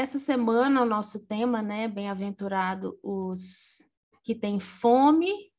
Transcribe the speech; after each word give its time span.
essa 0.00 0.18
semana 0.18 0.80
o 0.80 0.86
nosso 0.86 1.26
tema, 1.26 1.60
né, 1.60 1.86
bem-aventurado 1.86 2.98
os 3.02 3.86
que 4.22 4.34
têm 4.34 4.58
fome 4.58 5.52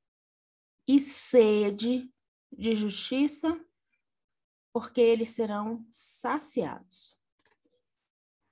e 0.88 0.99
sede 0.99 2.11
de 2.52 2.73
justiça, 2.73 3.55
porque 4.73 4.99
eles 4.99 5.30
serão 5.30 5.85
saciados. 5.91 7.16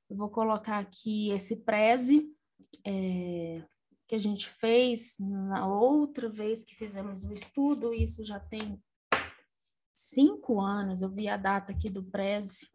Eu 0.07 0.15
vou 0.15 0.29
colocar 0.29 0.78
aqui 0.78 1.32
esse 1.32 1.55
preze 1.55 2.32
é, 2.86 3.64
que 4.07 4.14
a 4.14 4.19
gente 4.19 4.47
fez 4.47 5.18
na 5.19 5.68
outra 5.68 6.29
vez 6.29 6.64
que 6.64 6.75
fizemos 6.75 7.25
o 7.25 7.33
estudo, 7.33 7.96
isso 7.96 8.24
já 8.24 8.39
tem 8.39 8.79
cinco 9.92 10.61
anos, 10.61 11.01
eu 11.01 11.10
vi 11.10 11.28
a 11.28 11.36
data 11.36 11.71
aqui 11.71 11.89
do 11.89 12.04
preze. 12.04 12.69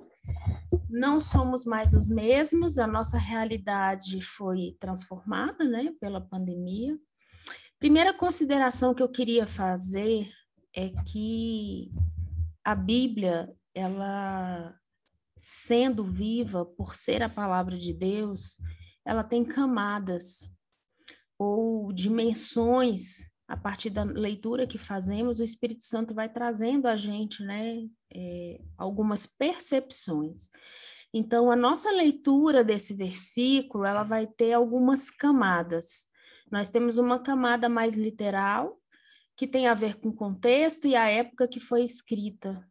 Não 0.88 1.20
somos 1.20 1.64
mais 1.64 1.95
os 1.95 2.09
mesmos, 2.09 2.78
a 2.78 2.87
nossa 2.87 3.19
realidade 3.19 4.20
foi 4.20 4.77
transformada 4.80 5.64
né, 5.64 5.92
pela 6.00 6.20
pandemia. 6.20 6.98
Primeira 7.78 8.14
consideração 8.14 8.95
que 8.95 9.02
eu 9.02 9.09
queria 9.09 9.47
fazer 9.47 10.30
é 10.74 10.91
que 11.06 11.91
a 12.64 12.74
Bíblia, 12.74 13.55
ela 13.74 14.74
sendo 15.37 16.05
viva 16.05 16.64
por 16.64 16.95
ser 16.95 17.22
a 17.22 17.28
palavra 17.28 17.77
de 17.77 17.92
Deus, 17.92 18.56
ela 19.05 19.22
tem 19.22 19.45
camadas 19.45 20.50
ou 21.38 21.92
dimensões 21.92 23.28
a 23.47 23.56
partir 23.56 23.91
da 23.91 24.05
leitura 24.05 24.66
que 24.66 24.78
fazemos, 24.78 25.38
o 25.38 25.45
Espírito 25.45 25.84
Santo 25.84 26.14
vai 26.14 26.33
trazendo 26.33 26.86
a 26.86 26.97
gente, 26.97 27.42
né, 27.42 27.86
é, 28.14 28.60
algumas 28.78 29.26
percepções. 29.26 30.48
Então, 31.12 31.50
a 31.50 31.56
nossa 31.56 31.90
leitura 31.90 32.64
desse 32.64 32.92
versículo, 32.92 33.84
ela 33.84 34.02
vai 34.02 34.26
ter 34.26 34.52
algumas 34.52 35.10
camadas. 35.10 36.06
Nós 36.50 36.70
temos 36.70 36.98
uma 36.98 37.18
camada 37.18 37.68
mais 37.68 37.96
literal, 37.96 38.78
que 39.36 39.46
tem 39.46 39.66
a 39.66 39.74
ver 39.74 39.96
com 39.96 40.08
o 40.08 40.14
contexto 40.14 40.86
e 40.86 40.94
a 40.94 41.08
época 41.08 41.48
que 41.48 41.60
foi 41.60 41.82
escrita. 41.82 42.64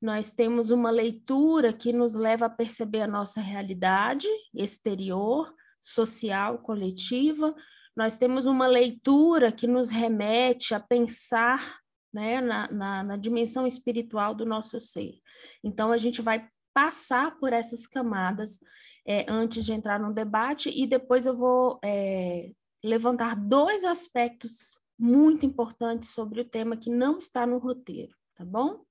Nós 0.00 0.30
temos 0.30 0.70
uma 0.70 0.90
leitura 0.90 1.72
que 1.72 1.92
nos 1.92 2.14
leva 2.14 2.46
a 2.46 2.50
perceber 2.50 3.02
a 3.02 3.08
nossa 3.08 3.40
realidade 3.40 4.28
exterior, 4.54 5.52
social, 5.80 6.58
coletiva. 6.58 7.54
Nós 7.96 8.18
temos 8.18 8.46
uma 8.46 8.66
leitura 8.66 9.50
que 9.50 9.66
nos 9.66 9.90
remete 9.90 10.74
a 10.74 10.80
pensar 10.80 11.80
né, 12.16 12.40
na, 12.40 12.72
na, 12.72 13.02
na 13.04 13.16
dimensão 13.18 13.66
espiritual 13.66 14.34
do 14.34 14.46
nosso 14.46 14.80
ser. 14.80 15.20
Então, 15.62 15.92
a 15.92 15.98
gente 15.98 16.22
vai 16.22 16.48
passar 16.72 17.38
por 17.38 17.52
essas 17.52 17.86
camadas 17.86 18.58
é, 19.06 19.26
antes 19.28 19.66
de 19.66 19.74
entrar 19.74 20.00
no 20.00 20.14
debate, 20.14 20.70
e 20.74 20.86
depois 20.86 21.26
eu 21.26 21.36
vou 21.36 21.78
é, 21.84 22.52
levantar 22.82 23.36
dois 23.36 23.84
aspectos 23.84 24.78
muito 24.98 25.44
importantes 25.44 26.08
sobre 26.08 26.40
o 26.40 26.44
tema 26.44 26.74
que 26.74 26.88
não 26.88 27.18
está 27.18 27.46
no 27.46 27.58
roteiro, 27.58 28.16
tá 28.34 28.46
bom? 28.46 28.82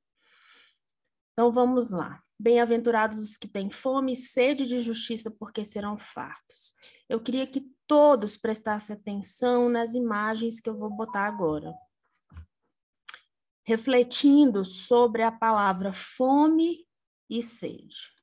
Então 1.34 1.52
vamos 1.52 1.90
lá. 1.90 2.22
Bem-aventurados 2.40 3.18
os 3.18 3.38
que 3.38 3.48
têm 3.48 3.72
fome 3.72 4.12
e 4.12 4.16
sede 4.16 4.68
de 4.68 4.81
justiça, 4.81 5.31
porque 5.31 5.66
serão 5.66 5.98
fartos. 5.98 6.73
Eu 7.09 7.20
queria 7.20 7.48
que 7.48 7.66
todos 7.88 8.38
prestassem 8.38 8.96
atenção 8.96 9.68
nas 9.68 9.96
imagens 9.96 10.59
que 10.59 10.70
eu 10.70 10.78
vou 10.78 10.92
botar 10.92 11.26
agora. 11.26 11.73
Refletindo 13.66 14.63
sobre 14.63 15.23
a 15.23 15.31
palavra 15.31 15.91
fome 15.91 16.88
e 17.30 17.41
sede. 17.41 18.13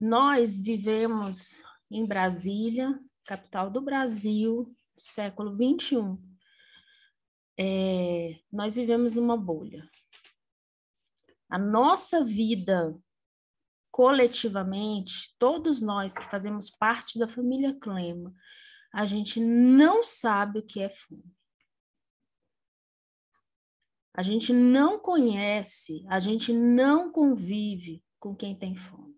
Nós 0.00 0.60
vivemos 0.60 1.62
em 1.90 2.06
Brasília, 2.06 3.00
capital 3.24 3.70
do 3.70 3.80
Brasil, 3.80 4.72
século 4.96 5.56
21. 5.56 6.22
É, 7.58 8.38
nós 8.52 8.76
vivemos 8.76 9.14
numa 9.14 9.36
bolha. 9.36 9.88
A 11.50 11.58
nossa 11.58 12.24
vida, 12.24 12.94
coletivamente, 13.90 15.34
todos 15.38 15.80
nós 15.80 16.16
que 16.16 16.30
fazemos 16.30 16.70
parte 16.70 17.18
da 17.18 17.26
família 17.26 17.74
Clema, 17.74 18.34
a 18.92 19.04
gente 19.04 19.40
não 19.40 20.04
sabe 20.04 20.58
o 20.58 20.66
que 20.66 20.80
é 20.80 20.88
fome. 20.88 21.37
A 24.18 24.22
gente 24.22 24.52
não 24.52 24.98
conhece, 24.98 26.04
a 26.08 26.18
gente 26.18 26.52
não 26.52 27.12
convive 27.12 28.04
com 28.18 28.34
quem 28.34 28.52
tem 28.52 28.74
fome. 28.74 29.16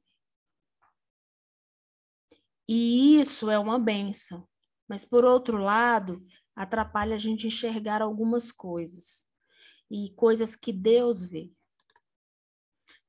E 2.68 3.18
isso 3.18 3.48
é 3.48 3.58
uma 3.58 3.78
benção. 3.78 4.46
Mas, 4.86 5.06
por 5.06 5.24
outro 5.24 5.56
lado, 5.56 6.22
atrapalha 6.54 7.16
a 7.16 7.18
gente 7.18 7.46
enxergar 7.46 8.02
algumas 8.02 8.52
coisas 8.52 9.26
e 9.90 10.10
coisas 10.10 10.54
que 10.54 10.70
Deus 10.70 11.22
vê. 11.22 11.50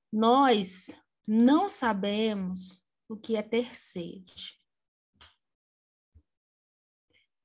Nós 0.09 0.97
não 1.27 1.67
sabemos 1.67 2.81
o 3.09 3.17
que 3.17 3.35
é 3.35 3.43
ter 3.43 3.75
sede. 3.75 4.57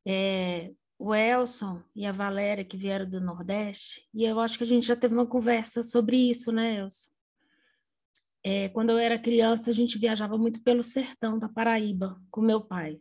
É, 0.06 0.72
o 0.98 1.14
Elson 1.14 1.82
e 1.94 2.06
a 2.06 2.12
Valéria, 2.12 2.64
que 2.64 2.76
vieram 2.76 3.08
do 3.08 3.20
Nordeste, 3.20 4.08
e 4.14 4.24
eu 4.24 4.40
acho 4.40 4.56
que 4.56 4.64
a 4.64 4.66
gente 4.66 4.86
já 4.86 4.96
teve 4.96 5.14
uma 5.14 5.26
conversa 5.26 5.82
sobre 5.82 6.16
isso, 6.16 6.50
né, 6.50 6.76
Elson? 6.76 7.10
É, 8.42 8.68
quando 8.68 8.90
eu 8.90 8.98
era 8.98 9.18
criança, 9.18 9.70
a 9.70 9.72
gente 9.72 9.98
viajava 9.98 10.38
muito 10.38 10.62
pelo 10.62 10.82
sertão 10.82 11.38
da 11.38 11.48
Paraíba 11.48 12.20
com 12.30 12.40
meu 12.40 12.60
pai. 12.60 13.00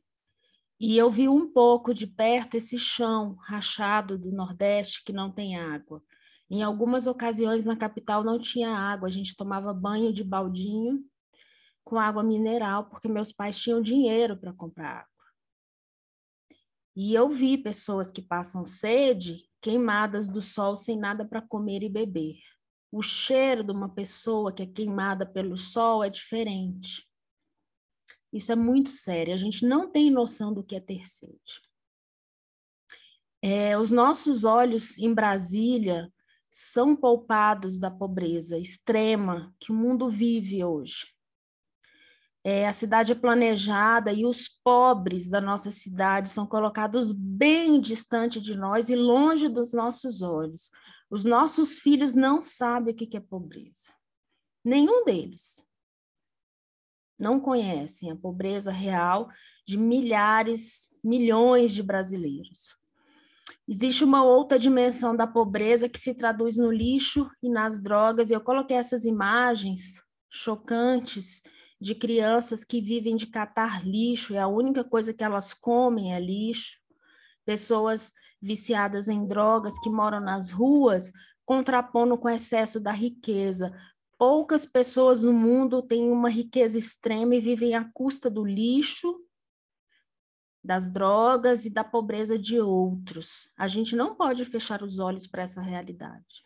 E 0.80 0.98
eu 0.98 1.10
vi 1.10 1.30
um 1.30 1.52
pouco 1.52 1.94
de 1.94 2.06
perto 2.06 2.56
esse 2.56 2.78
chão 2.78 3.36
rachado 3.36 4.18
do 4.18 4.32
Nordeste 4.32 5.04
que 5.06 5.14
não 5.14 5.32
tem 5.32 5.56
água. 5.58 6.02
Em 6.50 6.64
algumas 6.64 7.08
ocasiões 7.08 7.64
na 7.64 7.76
capital 7.76 8.24
não 8.24 8.38
tinha 8.38 8.70
água, 8.70 9.08
a 9.08 9.12
gente 9.12 9.36
tomava 9.38 9.74
banho 9.74 10.12
de 10.12 10.24
baldinho 10.24 11.04
com 11.84 12.00
água 12.00 12.24
mineral, 12.24 12.86
porque 12.86 13.08
meus 13.08 13.32
pais 13.32 13.58
tinham 13.58 13.82
dinheiro 13.82 14.36
para 14.36 14.52
comprar 14.52 15.02
água. 15.02 15.15
E 16.96 17.14
eu 17.14 17.28
vi 17.28 17.58
pessoas 17.58 18.10
que 18.10 18.22
passam 18.22 18.66
sede, 18.66 19.50
queimadas 19.62 20.28
do 20.28 20.42
sol, 20.42 20.76
sem 20.76 20.98
nada 20.98 21.26
para 21.26 21.42
comer 21.42 21.84
e 21.84 21.90
beber. 21.90 22.38
O 22.92 23.02
cheiro 23.02 23.64
de 23.64 23.72
uma 23.72 23.90
pessoa 23.90 24.54
que 24.54 24.64
é 24.64 24.66
queimada 24.66 25.26
pelo 25.26 25.58
sol 25.58 26.04
é 26.04 26.10
diferente. 26.10 27.06
Isso 28.32 28.52
é 28.52 28.56
muito 28.56 28.90
sério. 28.90 29.34
A 29.34 29.38
gente 29.38 29.66
não 29.66 29.92
tem 29.92 30.10
noção 30.10 30.54
do 30.54 30.64
que 30.64 30.76
é 30.76 30.80
ter 30.80 31.08
sede. 31.08 31.62
É, 33.42 33.78
os 33.78 33.92
nossos 33.92 34.44
olhos 34.44 34.98
em 34.98 35.14
Brasília 35.14 36.12
são 36.50 36.96
poupados 36.96 37.78
da 37.78 37.92
pobreza 37.92 38.58
extrema 38.58 39.54
que 39.60 39.72
o 39.72 39.76
mundo 39.76 40.10
vive 40.10 40.64
hoje. 40.64 41.15
É, 42.48 42.68
a 42.68 42.74
cidade 42.74 43.12
é 43.12 43.16
planejada 43.16 44.14
e 44.14 44.24
os 44.24 44.48
pobres 44.48 45.28
da 45.28 45.42
nossa 45.42 45.72
cidade 45.72 46.30
são 46.30 46.46
colocados 46.46 47.12
bem 47.12 47.82
distante 47.82 48.40
de 48.40 48.56
nós 48.56 48.88
e 48.88 48.96
longe 48.96 49.50
dos 49.50 49.74
nossos 49.74 50.22
olhos. 50.22 50.70
Os 51.10 51.26
nossos 51.26 51.80
filhos 51.80 52.14
não 52.14 52.44
sabem 52.44 52.94
o 52.94 52.96
que 52.96 53.18
é 53.18 53.20
pobreza. 53.20 53.92
Nenhum 54.64 55.04
deles. 55.04 55.60
Não 57.18 57.40
conhecem 57.40 58.12
a 58.12 58.16
pobreza 58.16 58.72
real 58.72 59.28
de 59.66 59.76
milhares, 59.76 60.92
milhões 61.04 61.74
de 61.74 61.82
brasileiros. 61.82 62.76
Existe 63.68 64.04
uma 64.04 64.24
outra 64.24 64.60
dimensão 64.60 65.16
da 65.16 65.26
pobreza 65.26 65.90
que 65.90 65.98
se 65.98 66.14
traduz 66.14 66.58
no 66.58 66.72
lixo 66.72 67.28
e 67.42 67.50
nas 67.50 67.82
drogas. 67.82 68.30
Eu 68.30 68.40
coloquei 68.40 68.78
essas 68.78 69.04
imagens 69.04 70.00
chocantes 70.30 71.42
de 71.80 71.94
crianças 71.94 72.64
que 72.64 72.82
vivem 72.82 73.16
de 73.16 73.28
catar 73.28 73.86
lixo, 73.86 74.34
e 74.34 74.38
a 74.38 74.48
única 74.48 74.84
coisa 74.84 75.14
que 75.14 75.24
elas 75.24 75.54
comem 75.54 76.14
é 76.14 76.20
lixo. 76.20 76.80
Pessoas 77.46 78.14
viciadas 78.42 79.08
em 79.08 79.26
drogas 79.26 79.78
que 79.80 79.90
moram 79.90 80.20
nas 80.20 80.50
ruas, 80.50 81.12
contrapondo 81.46 82.18
com 82.18 82.28
o 82.28 82.32
excesso 82.32 82.80
da 82.80 82.92
riqueza. 82.92 83.76
Poucas 84.18 84.66
pessoas 84.66 85.22
no 85.22 85.34
mundo 85.34 85.82
têm 85.82 86.10
uma 86.10 86.30
riqueza 86.30 86.78
extrema 86.78 87.36
e 87.36 87.42
vivem 87.42 87.76
à 87.76 87.84
custa 87.94 88.30
do 88.30 88.46
lixo, 88.46 89.20
das 90.64 90.90
drogas 90.90 91.66
e 91.66 91.70
da 91.70 91.84
pobreza 91.84 92.40
de 92.40 92.60
outros. 92.60 93.52
A 93.56 93.68
gente 93.68 93.96
não 93.96 94.16
pode 94.16 94.44
fechar 94.46 94.82
os 94.82 94.98
olhos 94.98 95.28
para 95.28 95.44
essa 95.44 95.62
realidade. 95.62 96.46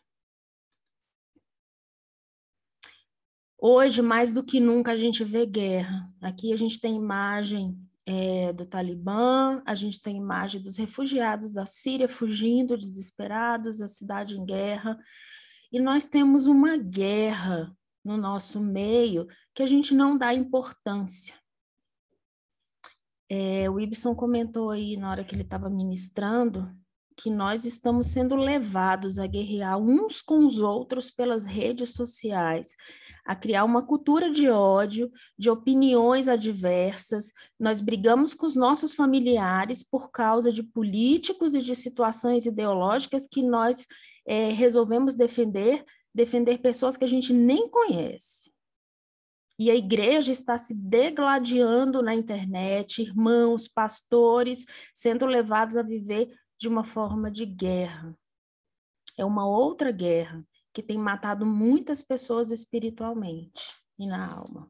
Hoje, 3.62 4.02
mais 4.02 4.32
do 4.32 4.42
que 4.42 4.58
nunca, 4.58 4.94
a 4.94 4.96
gente 4.96 5.22
vê 5.22 5.46
guerra. 5.46 6.10
Aqui 6.22 6.54
a 6.54 6.58
gente 6.58 6.80
tem 6.80 6.96
imagem 6.96 7.78
é, 8.06 8.54
do 8.54 8.66
Talibã, 8.66 9.62
a 9.66 9.76
gente 9.76 10.02
tem 10.02 10.16
imagem 10.16 10.62
dos 10.62 10.78
refugiados 10.78 11.52
da 11.52 11.66
Síria 11.66 12.08
fugindo, 12.08 12.78
desesperados, 12.78 13.82
a 13.82 13.88
cidade 13.90 14.40
em 14.40 14.46
guerra. 14.46 14.98
E 15.74 15.80
nós 15.80 16.06
temos 16.06 16.48
uma 16.48 16.78
guerra 16.78 17.76
no 18.04 18.16
nosso 18.16 18.62
meio 18.62 19.28
que 19.54 19.62
a 19.62 19.68
gente 19.68 19.94
não 19.94 20.18
dá 20.18 20.34
importância. 20.34 21.36
É, 23.28 23.70
o 23.70 23.78
Ibson 23.78 24.16
comentou 24.16 24.72
aí 24.72 24.96
na 24.96 25.12
hora 25.12 25.24
que 25.26 25.36
ele 25.36 25.44
estava 25.44 25.70
ministrando 25.70 26.74
que 27.22 27.30
nós 27.30 27.66
estamos 27.66 28.08
sendo 28.08 28.36
levados 28.36 29.20
a 29.20 29.28
guerrear 29.28 29.78
uns 29.78 30.22
com 30.22 30.46
os 30.48 30.60
outros 30.60 31.12
pelas 31.12 31.46
redes 31.46 31.90
sociais, 31.90 32.78
a 33.26 33.36
criar 33.36 33.66
uma 33.66 33.86
cultura 33.86 34.32
de 34.32 34.50
ódio, 34.50 35.12
de 35.38 35.50
opiniões 35.50 36.30
adversas. 36.30 37.34
Nós 37.60 37.82
brigamos 37.82 38.34
com 38.34 38.46
os 38.46 38.56
nossos 38.56 38.96
familiares 38.96 39.84
por 39.84 40.12
causa 40.12 40.50
de 40.50 40.64
políticos 40.64 41.54
e 41.54 41.60
de 41.60 41.76
situações 41.76 42.46
ideológicas 42.46 43.28
que 43.30 43.44
nós 43.44 43.86
é, 44.26 44.52
resolvemos 44.52 45.14
defender, 45.14 45.84
defender 46.16 46.60
pessoas 46.60 46.96
que 46.96 47.04
a 47.04 47.10
gente 47.10 47.34
nem 47.34 47.70
conhece. 47.70 48.50
E 49.58 49.70
a 49.70 49.76
igreja 49.76 50.32
está 50.32 50.58
se 50.58 50.74
degladiando 50.74 52.02
na 52.02 52.16
internet, 52.16 53.02
irmãos, 53.02 53.68
pastores 53.68 54.66
sendo 54.96 55.26
levados 55.26 55.76
a 55.76 55.82
viver 55.82 56.30
de 56.60 56.68
uma 56.68 56.84
forma 56.84 57.32
de 57.32 57.46
guerra. 57.46 58.14
É 59.18 59.24
uma 59.24 59.48
outra 59.48 59.92
guerra 59.92 60.46
que 60.74 60.84
tem 60.84 60.98
matado 60.98 61.46
muitas 61.46 62.02
pessoas 62.02 62.52
espiritualmente 62.52 63.74
e 63.98 64.06
na 64.06 64.34
alma. 64.34 64.70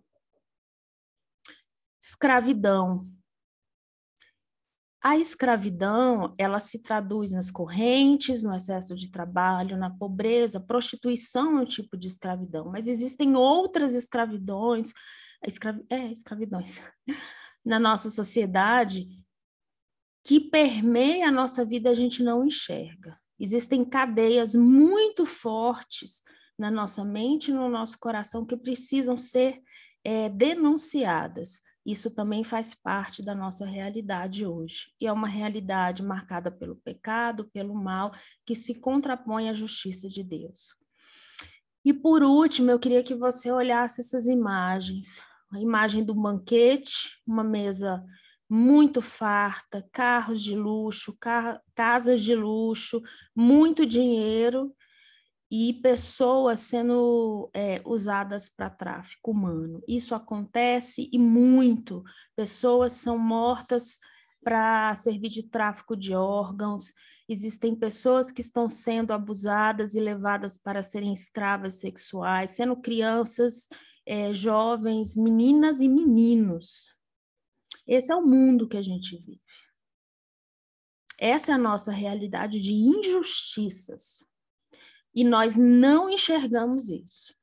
Escravidão. 2.02 3.12
A 5.02 5.18
escravidão, 5.18 6.36
ela 6.38 6.60
se 6.60 6.82
traduz 6.82 7.32
nas 7.32 7.50
correntes, 7.50 8.44
no 8.44 8.54
excesso 8.54 8.96
de 8.96 9.10
trabalho, 9.10 9.78
na 9.78 9.90
pobreza, 9.90 10.60
prostituição 10.60 11.58
é 11.58 11.62
um 11.62 11.66
tipo 11.66 11.98
de 11.98 12.08
escravidão, 12.08 12.66
mas 12.66 12.88
existem 12.88 13.36
outras 13.36 13.94
escravidões, 13.94 14.92
escravi, 15.46 15.86
é, 15.90 16.12
escravidões, 16.12 16.82
na 17.66 17.80
nossa 17.80 18.10
sociedade 18.10 19.08
que 20.24 20.40
permeia 20.40 21.28
a 21.28 21.32
nossa 21.32 21.66
vida 21.66 21.90
a 21.90 21.94
gente 21.94 22.22
não 22.24 22.46
enxerga. 22.46 23.18
Existem 23.40 23.86
cadeias 23.86 24.54
muito 24.54 25.26
fortes 25.26 26.22
na 26.58 26.70
nossa 26.70 27.06
mente 27.06 27.52
e 27.52 27.54
no 27.54 27.70
nosso 27.70 27.98
coração 27.98 28.46
que 28.46 28.58
precisam 28.58 29.16
ser 29.16 29.62
é, 30.04 30.28
denunciadas. 30.30 31.62
Isso 31.86 32.12
também 32.12 32.44
faz 32.44 32.76
parte 32.76 33.24
da 33.24 33.34
nossa 33.34 33.66
realidade 33.66 34.46
hoje. 34.46 34.92
E 35.00 35.08
é 35.08 35.12
uma 35.12 35.28
realidade 35.28 36.04
marcada 36.04 36.52
pelo 36.52 36.76
pecado, 36.76 37.50
pelo 37.54 37.74
mal, 37.74 38.12
que 38.46 38.54
se 38.54 38.76
contrapõe 38.76 39.50
à 39.50 39.54
justiça 39.54 40.10
de 40.10 40.22
Deus. 40.22 40.76
E 41.84 41.94
por 41.94 42.22
último, 42.22 42.70
eu 42.70 42.78
queria 42.78 43.02
que 43.02 43.16
você 43.16 43.50
olhasse 43.50 44.02
essas 44.02 44.28
imagens. 44.28 45.22
A 45.52 45.60
imagem 45.60 46.04
do 46.04 46.14
banquete, 46.14 47.18
uma 47.26 47.44
mesa 47.44 48.04
muito 48.50 49.02
farta, 49.02 49.88
carros 49.92 50.42
de 50.42 50.56
luxo, 50.56 51.16
car 51.20 51.62
casas 51.76 52.22
de 52.24 52.34
luxo, 52.34 53.02
muito 53.36 53.86
dinheiro 53.86 54.74
e 55.52 55.74
pessoas 55.74 56.60
sendo 56.62 57.50
é, 57.54 57.82
usadas 57.86 58.50
para 58.50 58.70
tráfico 58.70 59.32
humano. 59.32 59.82
Isso 59.88 60.16
acontece 60.16 61.10
e 61.12 61.20
muito. 61.20 62.04
Pessoas 62.36 62.94
são 62.94 63.18
mortas 63.18 64.00
para 64.44 64.94
servir 64.96 65.30
de 65.30 65.44
tráfico 65.44 65.96
de 65.96 66.14
órgãos. 66.16 66.94
Existem 67.28 67.76
pessoas 67.76 68.32
que 68.32 68.42
estão 68.42 68.68
sendo 68.68 69.12
abusadas 69.12 69.94
e 69.94 70.00
levadas 70.00 70.58
para 70.58 70.82
serem 70.82 71.14
escravas 71.14 71.76
sexuais, 71.76 72.52
sendo 72.52 72.76
crianças, 72.76 73.68
é, 74.06 74.34
jovens, 74.34 75.16
meninas 75.16 75.80
e 75.80 75.88
meninos. 75.88 76.99
Esse 77.90 78.14
é 78.14 78.16
o 78.16 78.22
mundo 78.22 78.68
que 78.68 78.78
a 78.78 78.84
gente 78.84 79.18
vive. 79.18 79.42
Essa 81.18 81.52
é 81.52 81.56
a 81.56 81.58
nossa 81.58 81.92
realidade 81.92 82.60
de 82.60 82.72
injustiças. 82.72 84.24
E 85.14 85.24
nós 85.24 85.58
não 85.58 86.08
enxergamos 86.08 86.88
isso. 86.88 87.34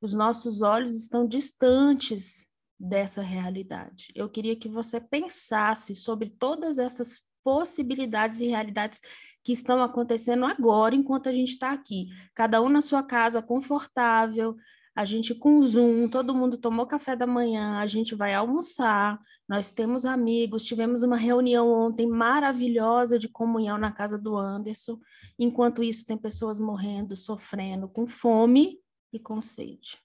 Os 0.00 0.12
nossos 0.12 0.60
olhos 0.60 0.96
estão 0.96 1.24
distantes 1.24 2.44
dessa 2.78 3.22
realidade. 3.22 4.08
Eu 4.12 4.28
queria 4.28 4.56
que 4.56 4.68
você 4.68 5.00
pensasse 5.00 5.94
sobre 5.94 6.28
todas 6.28 6.80
essas 6.80 7.24
possibilidades 7.44 8.40
e 8.40 8.48
realidades 8.48 9.00
que 9.44 9.52
estão 9.52 9.80
acontecendo 9.82 10.44
agora, 10.44 10.96
enquanto 10.96 11.28
a 11.28 11.32
gente 11.32 11.52
está 11.52 11.70
aqui. 11.70 12.08
Cada 12.34 12.60
um 12.60 12.68
na 12.68 12.80
sua 12.80 13.04
casa, 13.04 13.40
confortável, 13.40 14.56
a 14.94 15.04
gente 15.04 15.34
com 15.34 15.62
Zoom, 15.62 16.08
todo 16.08 16.34
mundo 16.34 16.58
tomou 16.58 16.86
café 16.86 17.14
da 17.14 17.26
manhã, 17.26 17.78
a 17.78 17.86
gente 17.86 18.14
vai 18.14 18.34
almoçar, 18.34 19.20
nós 19.48 19.70
temos 19.70 20.04
amigos, 20.04 20.64
tivemos 20.64 21.02
uma 21.02 21.16
reunião 21.16 21.68
ontem 21.70 22.06
maravilhosa 22.06 23.18
de 23.18 23.28
comunhão 23.28 23.78
na 23.78 23.92
casa 23.92 24.18
do 24.18 24.36
Anderson, 24.36 24.98
enquanto 25.38 25.82
isso 25.82 26.04
tem 26.04 26.18
pessoas 26.18 26.58
morrendo, 26.58 27.16
sofrendo 27.16 27.88
com 27.88 28.06
fome 28.06 28.78
e 29.12 29.18
com 29.18 29.40
sede. 29.40 29.98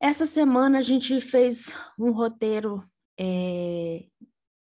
Essa 0.00 0.26
semana 0.26 0.78
a 0.78 0.82
gente 0.82 1.20
fez 1.20 1.72
um 1.98 2.12
roteiro 2.12 2.88
é, 3.18 4.06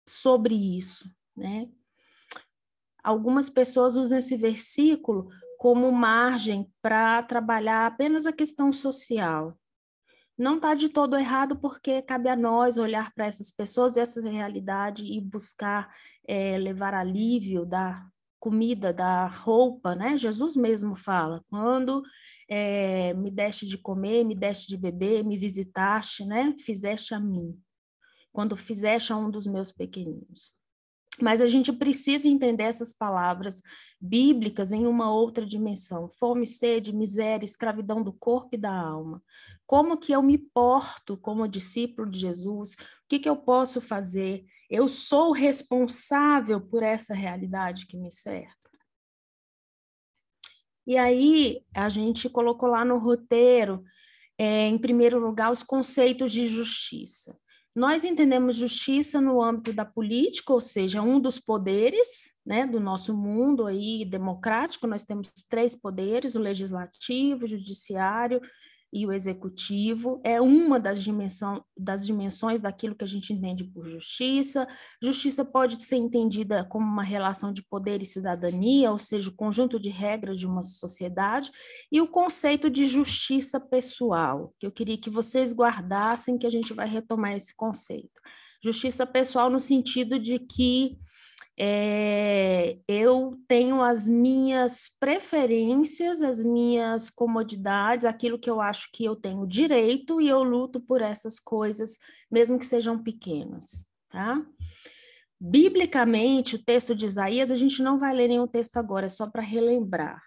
sobre 0.07 0.53
isso, 0.77 1.09
né? 1.35 1.67
Algumas 3.03 3.49
pessoas 3.49 3.95
usam 3.95 4.17
esse 4.17 4.35
versículo 4.35 5.29
como 5.65 5.91
margem 5.91 6.71
para 6.79 7.23
trabalhar 7.23 7.87
apenas 7.87 8.27
a 8.27 8.31
questão 8.31 8.71
social. 8.71 9.57
Não 10.37 10.57
está 10.57 10.75
de 10.75 10.89
todo 10.89 11.17
errado, 11.17 11.57
porque 11.57 12.03
cabe 12.03 12.29
a 12.29 12.35
nós 12.35 12.77
olhar 12.77 13.11
para 13.15 13.25
essas 13.25 13.49
pessoas, 13.49 13.97
essa 13.97 14.21
realidade 14.29 15.03
e 15.03 15.19
buscar 15.19 15.91
é, 16.27 16.55
levar 16.59 16.93
alívio 16.93 17.65
da 17.65 18.05
comida, 18.39 18.93
da 18.93 19.25
roupa, 19.25 19.95
né? 19.95 20.15
Jesus 20.19 20.55
mesmo 20.55 20.95
fala: 20.95 21.43
quando 21.49 22.03
é, 22.47 23.15
me 23.15 23.31
deste 23.31 23.65
de 23.65 23.79
comer, 23.79 24.23
me 24.23 24.35
deste 24.35 24.67
de 24.67 24.77
beber, 24.77 25.23
me 25.23 25.35
visitaste, 25.35 26.25
né? 26.25 26.55
Fizeste 26.59 27.15
a 27.15 27.19
mim. 27.19 27.59
Quando 28.31 28.55
fizeste 28.55 29.11
a 29.11 29.17
um 29.17 29.31
dos 29.31 29.47
meus 29.47 29.71
pequeninos. 29.71 30.54
Mas 31.21 31.41
a 31.41 31.47
gente 31.47 31.71
precisa 31.71 32.27
entender 32.27 32.63
essas 32.63 32.91
palavras 32.91 33.61
bíblicas 33.99 34.71
em 34.71 34.85
uma 34.85 35.11
outra 35.11 35.45
dimensão: 35.45 36.09
fome, 36.09 36.45
sede, 36.45 36.93
miséria, 36.93 37.45
escravidão 37.45 38.03
do 38.03 38.11
corpo 38.13 38.49
e 38.53 38.57
da 38.57 38.71
alma. 38.71 39.23
Como 39.65 39.97
que 39.97 40.11
eu 40.11 40.21
me 40.21 40.37
porto 40.37 41.17
como 41.17 41.47
discípulo 41.47 42.09
de 42.09 42.19
Jesus? 42.19 42.73
O 42.73 42.77
que, 43.09 43.19
que 43.19 43.29
eu 43.29 43.35
posso 43.35 43.81
fazer? 43.81 44.45
Eu 44.69 44.87
sou 44.87 45.31
responsável 45.31 46.59
por 46.59 46.83
essa 46.83 47.13
realidade 47.13 47.87
que 47.87 47.97
me 47.97 48.11
cerca. 48.11 48.55
E 50.85 50.97
aí, 50.97 51.63
a 51.73 51.89
gente 51.89 52.29
colocou 52.29 52.69
lá 52.69 52.85
no 52.85 52.99
roteiro, 52.99 53.83
é, 54.37 54.67
em 54.67 54.77
primeiro 54.77 55.19
lugar, 55.19 55.51
os 55.51 55.63
conceitos 55.63 56.31
de 56.31 56.47
justiça. 56.47 57.35
Nós 57.75 58.05
entendemos 58.05 58.55
justiça 58.55 59.19
no 59.19 59.41
âmbito 59.41 59.73
da 59.73 59.83
política, 59.83 60.53
ou 60.53 60.61
seja, 60.61 61.01
um 61.01 61.19
dos 61.19 61.39
poderes 61.39 62.33
né, 62.45 62.65
do 62.65 62.79
nosso 62.79 63.13
mundo 63.13 63.65
aí 63.65 64.05
democrático. 64.05 64.87
Nós 64.87 65.03
temos 65.03 65.29
três 65.49 65.75
poderes: 65.75 66.35
o 66.35 66.39
legislativo, 66.39 67.43
o 67.43 67.47
judiciário 67.47 68.39
e 68.95 69.05
o 69.05 69.11
executivo 69.11 70.21
é 70.23 70.39
uma 70.39 70.79
das, 70.79 71.03
dimensão, 71.03 71.61
das 71.77 72.05
dimensões 72.05 72.61
daquilo 72.61 72.95
que 72.95 73.03
a 73.03 73.07
gente 73.07 73.33
entende 73.33 73.65
por 73.65 73.85
justiça. 73.89 74.65
Justiça 75.03 75.43
pode 75.43 75.83
ser 75.83 75.97
entendida 75.97 76.63
como 76.63 76.85
uma 76.85 77.03
relação 77.03 77.51
de 77.51 77.61
poder 77.61 78.01
e 78.01 78.05
cidadania, 78.05 78.89
ou 78.89 78.97
seja, 78.97 79.29
o 79.29 79.35
conjunto 79.35 79.77
de 79.77 79.89
regras 79.89 80.39
de 80.39 80.47
uma 80.47 80.63
sociedade, 80.63 81.51
e 81.91 81.99
o 81.99 82.07
conceito 82.07 82.69
de 82.69 82.85
justiça 82.85 83.59
pessoal, 83.59 84.53
que 84.57 84.65
eu 84.65 84.71
queria 84.71 84.97
que 84.97 85.09
vocês 85.09 85.53
guardassem, 85.53 86.37
que 86.37 86.47
a 86.47 86.49
gente 86.51 86.73
vai 86.73 86.87
retomar 86.87 87.33
esse 87.35 87.53
conceito. 87.53 88.21
Justiça 88.63 89.05
pessoal 89.05 89.49
no 89.49 89.59
sentido 89.59 90.17
de 90.17 90.39
que 90.39 90.97
é, 91.57 92.77
eu 92.87 93.39
tenho 93.47 93.81
as 93.81 94.07
minhas 94.07 94.89
preferências, 94.99 96.21
as 96.21 96.43
minhas 96.43 97.09
comodidades, 97.09 98.05
aquilo 98.05 98.37
que 98.37 98.49
eu 98.49 98.59
acho 98.59 98.89
que 98.91 99.05
eu 99.05 99.15
tenho 99.15 99.47
direito 99.47 100.19
e 100.19 100.27
eu 100.27 100.43
luto 100.43 100.81
por 100.81 101.01
essas 101.01 101.39
coisas, 101.39 101.97
mesmo 102.29 102.59
que 102.59 102.65
sejam 102.65 103.01
pequenas, 103.01 103.85
tá? 104.09 104.45
Biblicamente, 105.39 106.55
o 106.55 106.63
texto 106.63 106.93
de 106.93 107.05
Isaías, 107.05 107.51
a 107.51 107.55
gente 107.55 107.81
não 107.81 107.97
vai 107.97 108.13
ler 108.13 108.27
nenhum 108.27 108.47
texto 108.47 108.77
agora, 108.77 109.05
é 109.05 109.09
só 109.09 109.29
para 109.29 109.41
relembrar. 109.41 110.21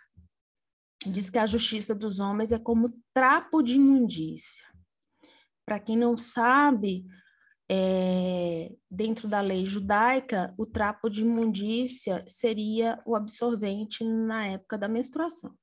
Diz 1.06 1.30
que 1.30 1.38
a 1.38 1.46
justiça 1.46 1.94
dos 1.94 2.20
homens 2.20 2.52
é 2.52 2.58
como 2.58 2.92
trapo 3.14 3.62
de 3.62 3.74
imundícia. 3.74 4.66
Para 5.64 5.78
quem 5.78 5.96
não 5.96 6.16
sabe, 6.16 7.04
é, 7.70 8.72
dentro 8.90 9.28
da 9.28 9.40
lei 9.40 9.66
judaica, 9.66 10.54
o 10.56 10.64
trapo 10.64 11.10
de 11.10 11.20
imundícia 11.22 12.24
seria 12.26 13.00
o 13.04 13.14
absorvente 13.14 14.02
na 14.02 14.46
época 14.46 14.78
da 14.78 14.88
menstruação. 14.88 15.54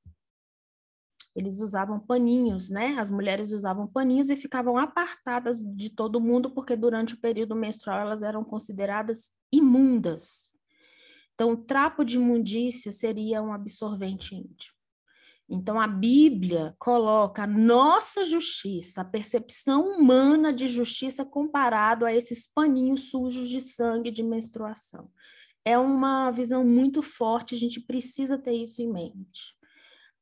eles 1.35 1.59
usavam 1.59 1.99
paninhos, 1.99 2.69
né? 2.69 2.97
As 2.97 3.11
mulheres 3.11 3.51
usavam 3.51 3.87
paninhos 3.87 4.29
e 4.29 4.37
ficavam 4.37 4.77
apartadas 4.77 5.59
de 5.59 5.89
todo 5.89 6.21
mundo, 6.21 6.51
porque 6.51 6.77
durante 6.77 7.13
o 7.13 7.19
período 7.19 7.55
menstrual 7.55 7.99
elas 7.99 8.23
eram 8.23 8.43
consideradas 8.43 9.31
imundas. 9.51 10.55
Então, 11.33 11.51
o 11.51 11.57
trapo 11.57 12.05
de 12.05 12.15
imundícia 12.15 12.91
seria 12.91 13.41
um 13.43 13.51
absorvente 13.51 14.33
íntimo. 14.33 14.74
Então, 15.49 15.79
a 15.79 15.87
Bíblia 15.87 16.75
coloca 16.79 17.43
a 17.43 17.47
nossa 17.47 18.25
justiça, 18.25 19.01
a 19.01 19.05
percepção 19.05 19.87
humana 19.87 20.51
de 20.51 20.67
justiça 20.67 21.23
comparado 21.23 22.05
a 22.05 22.13
esses 22.13 22.51
paninhos 22.51 23.09
sujos 23.09 23.49
de 23.49 23.61
sangue 23.61 24.09
de 24.09 24.23
menstruação. 24.23 25.09
É 25.63 25.77
uma 25.77 26.31
visão 26.31 26.63
muito 26.63 27.01
forte, 27.01 27.55
a 27.55 27.57
gente 27.57 27.79
precisa 27.79 28.37
ter 28.37 28.53
isso 28.53 28.81
em 28.81 28.91
mente 28.91 29.55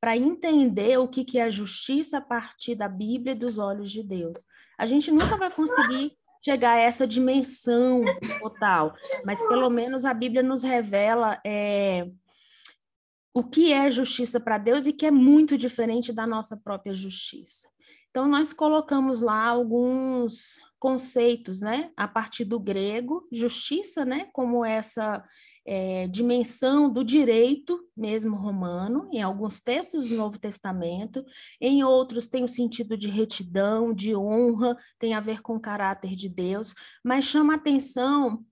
para 0.03 0.17
entender 0.17 0.99
o 0.99 1.07
que, 1.07 1.23
que 1.23 1.39
é 1.39 1.43
a 1.43 1.49
justiça 1.49 2.17
a 2.17 2.21
partir 2.21 2.75
da 2.75 2.89
Bíblia 2.89 3.31
e 3.31 3.37
dos 3.37 3.57
olhos 3.57 3.89
de 3.89 4.03
Deus. 4.03 4.43
A 4.77 4.85
gente 4.85 5.09
nunca 5.09 5.37
vai 5.37 5.49
conseguir 5.49 6.11
chegar 6.43 6.71
a 6.71 6.79
essa 6.79 7.07
dimensão 7.07 8.03
total, 8.41 8.93
mas 9.23 9.41
pelo 9.47 9.69
menos 9.69 10.03
a 10.03 10.13
Bíblia 10.13 10.43
nos 10.43 10.61
revela 10.61 11.39
é, 11.45 12.05
o 13.33 13.43
que 13.43 13.73
é 13.73 13.89
justiça 13.89 14.39
para 14.39 14.57
Deus 14.57 14.85
e 14.85 14.93
que 14.93 15.05
é 15.05 15.11
muito 15.11 15.57
diferente 15.57 16.13
da 16.13 16.27
nossa 16.27 16.55
própria 16.55 16.93
justiça. 16.93 17.67
Então, 18.09 18.27
nós 18.27 18.53
colocamos 18.53 19.21
lá 19.21 19.43
alguns 19.47 20.59
conceitos, 20.79 21.61
né, 21.61 21.91
a 21.97 22.07
partir 22.07 22.45
do 22.45 22.59
grego, 22.59 23.27
justiça, 23.31 24.05
né, 24.05 24.27
como 24.33 24.63
essa 24.63 25.23
é, 25.65 26.07
dimensão 26.07 26.91
do 26.91 27.03
direito 27.03 27.79
mesmo 27.95 28.35
romano, 28.35 29.09
em 29.11 29.21
alguns 29.21 29.61
textos 29.61 30.09
do 30.09 30.15
Novo 30.15 30.37
Testamento, 30.37 31.23
em 31.59 31.83
outros 31.83 32.27
tem 32.27 32.43
o 32.43 32.49
sentido 32.49 32.97
de 32.97 33.07
retidão, 33.07 33.93
de 33.93 34.15
honra, 34.15 34.77
tem 34.99 35.13
a 35.13 35.21
ver 35.21 35.41
com 35.41 35.55
o 35.55 35.59
caráter 35.59 36.15
de 36.15 36.27
Deus, 36.27 36.73
mas 37.03 37.25
chama 37.25 37.55
atenção 37.55 38.43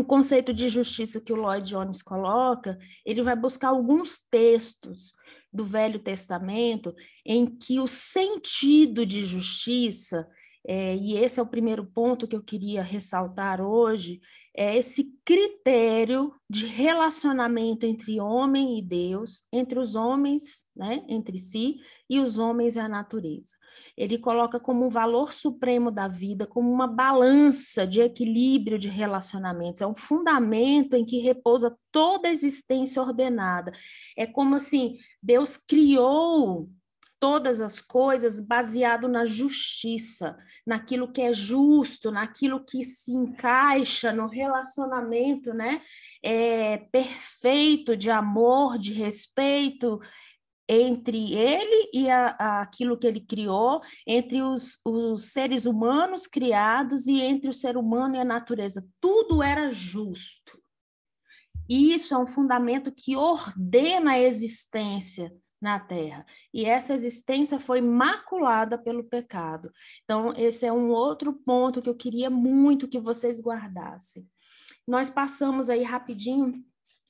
o 0.00 0.04
conceito 0.04 0.52
de 0.52 0.68
justiça 0.68 1.20
que 1.20 1.32
o 1.32 1.36
Lloyd 1.36 1.70
Jones 1.70 2.02
coloca, 2.02 2.78
ele 3.04 3.22
vai 3.22 3.36
buscar 3.36 3.68
alguns 3.68 4.18
textos 4.30 5.14
do 5.52 5.64
Velho 5.64 5.98
Testamento 5.98 6.94
em 7.24 7.46
que 7.46 7.80
o 7.80 7.86
sentido 7.86 9.06
de 9.06 9.24
justiça, 9.24 10.28
é, 10.66 10.94
e 10.96 11.16
esse 11.16 11.40
é 11.40 11.42
o 11.42 11.46
primeiro 11.46 11.84
ponto 11.84 12.26
que 12.26 12.36
eu 12.36 12.42
queria 12.42 12.82
ressaltar 12.82 13.60
hoje, 13.60 14.20
é 14.56 14.76
esse 14.76 15.12
critério 15.24 16.32
de 16.48 16.66
relacionamento 16.66 17.84
entre 17.84 18.18
homem 18.20 18.78
e 18.78 18.82
Deus, 18.82 19.44
entre 19.52 19.78
os 19.78 19.94
homens, 19.94 20.64
né, 20.74 21.04
entre 21.08 21.38
si, 21.38 21.76
e 22.08 22.20
os 22.20 22.38
homens 22.38 22.76
e 22.76 22.80
a 22.80 22.88
natureza. 22.88 23.56
Ele 23.96 24.16
coloca 24.16 24.58
como 24.58 24.86
um 24.86 24.88
valor 24.88 25.32
supremo 25.32 25.90
da 25.90 26.08
vida, 26.08 26.46
como 26.46 26.72
uma 26.72 26.86
balança 26.86 27.86
de 27.86 28.00
equilíbrio 28.00 28.78
de 28.78 28.88
relacionamentos, 28.88 29.82
é 29.82 29.86
um 29.86 29.94
fundamento 29.94 30.94
em 30.94 31.04
que 31.04 31.18
repousa 31.18 31.76
toda 31.92 32.28
a 32.28 32.32
existência 32.32 33.02
ordenada. 33.02 33.72
É 34.16 34.26
como 34.26 34.54
assim, 34.54 34.98
Deus 35.22 35.56
criou 35.56 36.70
todas 37.18 37.60
as 37.60 37.80
coisas 37.80 38.40
baseado 38.40 39.08
na 39.08 39.24
justiça, 39.24 40.36
naquilo 40.66 41.10
que 41.10 41.22
é 41.22 41.32
justo, 41.32 42.10
naquilo 42.10 42.64
que 42.64 42.84
se 42.84 43.12
encaixa 43.12 44.12
no 44.12 44.26
relacionamento, 44.26 45.54
né? 45.54 45.82
É, 46.22 46.78
perfeito 46.78 47.96
de 47.96 48.10
amor, 48.10 48.78
de 48.78 48.92
respeito 48.92 50.00
entre 50.68 51.32
ele 51.32 51.90
e 51.94 52.10
a, 52.10 52.36
a, 52.38 52.60
aquilo 52.62 52.98
que 52.98 53.06
ele 53.06 53.20
criou, 53.20 53.80
entre 54.06 54.42
os, 54.42 54.80
os 54.84 55.32
seres 55.32 55.64
humanos 55.64 56.26
criados 56.26 57.06
e 57.06 57.20
entre 57.20 57.48
o 57.48 57.52
ser 57.52 57.76
humano 57.76 58.16
e 58.16 58.18
a 58.18 58.24
natureza. 58.24 58.84
Tudo 59.00 59.42
era 59.42 59.70
justo. 59.70 60.60
E 61.68 61.94
isso 61.94 62.14
é 62.14 62.18
um 62.18 62.26
fundamento 62.26 62.92
que 62.92 63.16
ordena 63.16 64.12
a 64.12 64.20
existência 64.20 65.32
na 65.66 65.80
terra. 65.80 66.24
E 66.54 66.64
essa 66.64 66.94
existência 66.94 67.58
foi 67.58 67.80
maculada 67.80 68.78
pelo 68.78 69.02
pecado. 69.02 69.72
Então, 70.04 70.32
esse 70.36 70.64
é 70.64 70.72
um 70.72 70.90
outro 70.90 71.32
ponto 71.32 71.82
que 71.82 71.90
eu 71.90 71.94
queria 71.96 72.30
muito 72.30 72.86
que 72.86 73.00
vocês 73.00 73.40
guardassem. 73.40 74.24
Nós 74.86 75.10
passamos 75.10 75.68
aí 75.68 75.82
rapidinho 75.82 76.64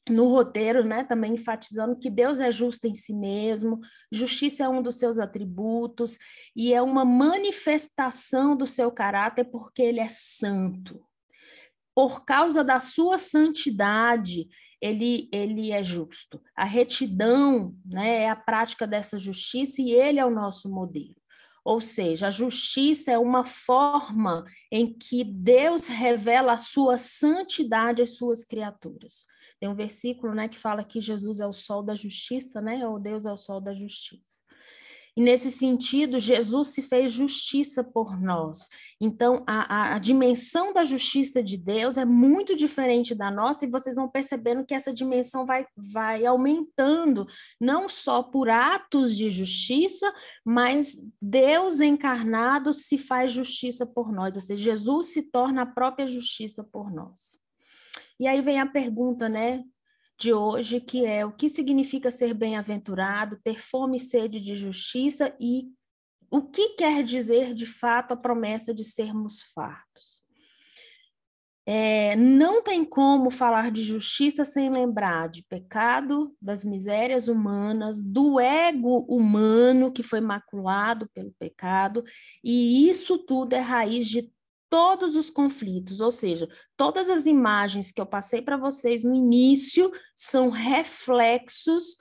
no 0.08 0.28
roteiro, 0.28 0.84
né, 0.84 1.04
também 1.04 1.34
enfatizando 1.34 1.98
que 1.98 2.08
Deus 2.08 2.38
é 2.38 2.50
justo 2.50 2.86
em 2.86 2.94
si 2.94 3.12
mesmo, 3.12 3.80
justiça 4.10 4.64
é 4.64 4.68
um 4.68 4.80
dos 4.80 4.94
seus 4.94 5.18
atributos 5.18 6.16
e 6.54 6.72
é 6.72 6.80
uma 6.80 7.04
manifestação 7.04 8.56
do 8.56 8.66
seu 8.66 8.90
caráter 8.90 9.44
porque 9.50 9.82
ele 9.82 10.00
é 10.00 10.08
santo 10.08 11.04
por 11.96 12.26
causa 12.26 12.62
da 12.62 12.78
sua 12.78 13.16
santidade, 13.16 14.50
ele, 14.82 15.30
ele 15.32 15.72
é 15.72 15.82
justo. 15.82 16.38
A 16.54 16.66
retidão 16.66 17.74
né, 17.86 18.24
é 18.24 18.28
a 18.28 18.36
prática 18.36 18.86
dessa 18.86 19.18
justiça 19.18 19.80
e 19.80 19.92
ele 19.92 20.20
é 20.20 20.26
o 20.26 20.30
nosso 20.30 20.68
modelo. 20.68 21.16
Ou 21.64 21.80
seja, 21.80 22.28
a 22.28 22.30
justiça 22.30 23.10
é 23.10 23.18
uma 23.18 23.46
forma 23.46 24.44
em 24.70 24.92
que 24.92 25.24
Deus 25.24 25.86
revela 25.86 26.52
a 26.52 26.58
sua 26.58 26.98
santidade 26.98 28.02
às 28.02 28.18
suas 28.18 28.44
criaturas. 28.44 29.24
Tem 29.58 29.66
um 29.66 29.74
versículo 29.74 30.34
né, 30.34 30.48
que 30.48 30.58
fala 30.58 30.84
que 30.84 31.00
Jesus 31.00 31.40
é 31.40 31.46
o 31.46 31.52
sol 31.52 31.82
da 31.82 31.94
justiça, 31.94 32.60
né? 32.60 32.86
Ou 32.86 33.00
Deus 33.00 33.24
é 33.24 33.32
o 33.32 33.38
sol 33.38 33.58
da 33.58 33.72
justiça. 33.72 34.45
E 35.16 35.23
nesse 35.23 35.50
sentido, 35.50 36.20
Jesus 36.20 36.68
se 36.68 36.82
fez 36.82 37.11
justiça 37.11 37.82
por 37.82 38.20
nós. 38.20 38.68
Então, 39.00 39.42
a, 39.46 39.75
a, 39.75 39.94
a, 39.94 39.99
dimensão 39.99 40.75
da 40.75 40.85
justiça 40.85 41.42
de 41.42 41.56
Deus 41.56 41.96
é 41.96 42.04
muito 42.04 42.54
diferente 42.54 43.14
da 43.14 43.30
nossa, 43.30 43.64
e 43.64 43.70
vocês 43.70 43.96
vão 43.96 44.11
percebendo 44.11 44.64
que 44.66 44.75
essa 44.75 44.92
dimensão 44.92 45.46
vai, 45.46 45.66
vai 45.75 46.26
aumentando, 46.26 47.26
não 47.58 47.88
só 47.88 48.23
por 48.23 48.50
atos 48.50 49.16
de 49.16 49.30
justiça, 49.30 50.12
mas 50.44 50.99
Deus 51.20 51.80
encarnado 51.80 52.75
se 52.75 52.99
faz 52.99 53.32
justiça 53.32 53.87
por 53.87 54.12
nós, 54.12 54.37
ou 54.37 54.42
seja, 54.42 54.64
Jesus 54.73 55.06
se 55.14 55.23
torna 55.23 55.62
a 55.62 55.66
própria 55.66 56.06
justiça 56.06 56.62
por 56.62 56.92
nós. 56.92 57.38
E 58.20 58.26
aí 58.26 58.42
vem 58.42 58.61
a 58.61 58.66
pergunta, 58.66 59.30
né? 59.30 59.64
De 60.18 60.32
hoje, 60.32 60.80
que 60.80 61.04
é 61.04 61.25
o 61.25 61.32
que 61.32 61.49
significa 61.49 62.11
ser 62.11 62.32
bem-aventurado, 62.32 63.38
ter 63.42 63.58
fome 63.58 63.99
e 63.99 64.00
sede 64.00 64.40
de 64.40 64.54
justiça 64.54 65.35
e 65.38 65.68
o 66.30 66.42
que 66.42 66.70
quer 66.70 67.02
dizer 67.04 67.54
de 67.54 67.66
fato 67.66 68.12
a 68.12 68.16
promessa 68.16 68.75
de 68.75 68.82
sermos 68.82 69.42
fartos. 69.54 70.25
É, 71.68 72.14
não 72.14 72.62
tem 72.62 72.85
como 72.85 73.28
falar 73.28 73.73
de 73.73 73.82
justiça 73.82 74.44
sem 74.44 74.70
lembrar 74.70 75.28
de 75.28 75.42
pecado, 75.42 76.32
das 76.40 76.64
misérias 76.64 77.26
humanas, 77.26 78.00
do 78.00 78.38
ego 78.38 79.00
humano 79.08 79.90
que 79.90 80.04
foi 80.04 80.20
maculado 80.20 81.11
pelo 81.12 81.35
pecado, 81.40 82.04
e 82.42 82.88
isso 82.88 83.18
tudo 83.18 83.54
é 83.54 83.58
raiz 83.58 84.06
de 84.06 84.30
todos 84.68 85.16
os 85.16 85.30
conflitos, 85.30 86.00
ou 86.00 86.11
seja, 86.11 86.49
todas 86.76 87.08
as 87.08 87.26
imagens 87.26 87.90
que 87.90 88.00
eu 88.00 88.06
passei 88.06 88.42
para 88.42 88.56
vocês 88.56 89.04
no 89.04 89.14
início 89.14 89.92
são 90.14 90.50
reflexos 90.50 91.96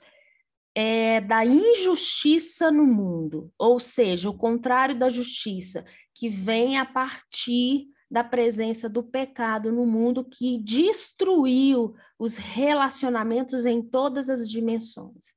é, 0.74 1.20
da 1.20 1.44
injustiça 1.44 2.70
no 2.70 2.84
mundo, 2.84 3.50
ou 3.58 3.80
seja, 3.80 4.28
o 4.28 4.36
contrário 4.36 4.98
da 4.98 5.08
justiça, 5.08 5.84
que 6.14 6.28
vem 6.28 6.78
a 6.78 6.84
partir 6.84 7.86
da 8.10 8.22
presença 8.22 8.88
do 8.88 9.02
pecado 9.02 9.72
no 9.72 9.84
mundo 9.84 10.24
que 10.24 10.58
destruiu 10.58 11.94
os 12.18 12.36
relacionamentos 12.36 13.64
em 13.64 13.82
todas 13.82 14.30
as 14.30 14.48
dimensões. 14.48 15.34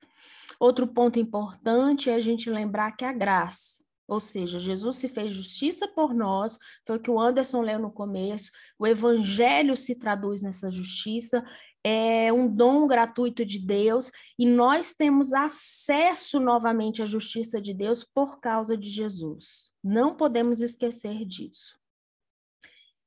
Outro 0.60 0.86
ponto 0.86 1.20
importante 1.20 2.10
é 2.10 2.16
a 2.16 2.20
gente 2.20 2.50
lembrar 2.50 2.92
que 2.92 3.06
a 3.06 3.14
graça, 3.14 3.84
ou 4.10 4.20
seja, 4.20 4.58
Jesus 4.58 4.98
se 4.98 5.08
fez 5.08 5.32
justiça 5.32 5.88
por 5.88 6.14
nós, 6.16 6.58
foi 6.86 6.98
o 6.98 7.00
que 7.00 7.12
o 7.12 7.20
Anderson 7.20 7.62
leu 7.62 7.78
no 7.78 7.92
começo, 7.92 8.52
o 8.78 8.88
evangelho 8.88 9.78
se 9.78 10.00
traduz 10.00 10.42
nessa 10.42 10.72
justiça, 10.72 11.46
é 11.84 12.34
um 12.34 12.54
dom 12.54 12.88
gratuito 12.88 13.46
de 13.46 13.60
Deus 13.60 14.12
e 14.38 14.46
nós 14.46 14.94
temos 14.94 15.32
acesso 15.32 16.40
novamente 16.40 17.04
à 17.04 17.06
justiça 17.06 17.62
de 17.62 17.74
Deus 17.74 18.04
por 18.04 18.40
causa 18.40 18.76
de 18.76 18.90
Jesus. 18.90 19.72
Não 19.84 20.16
podemos 20.16 20.62
esquecer 20.62 21.24
disso. 21.24 21.80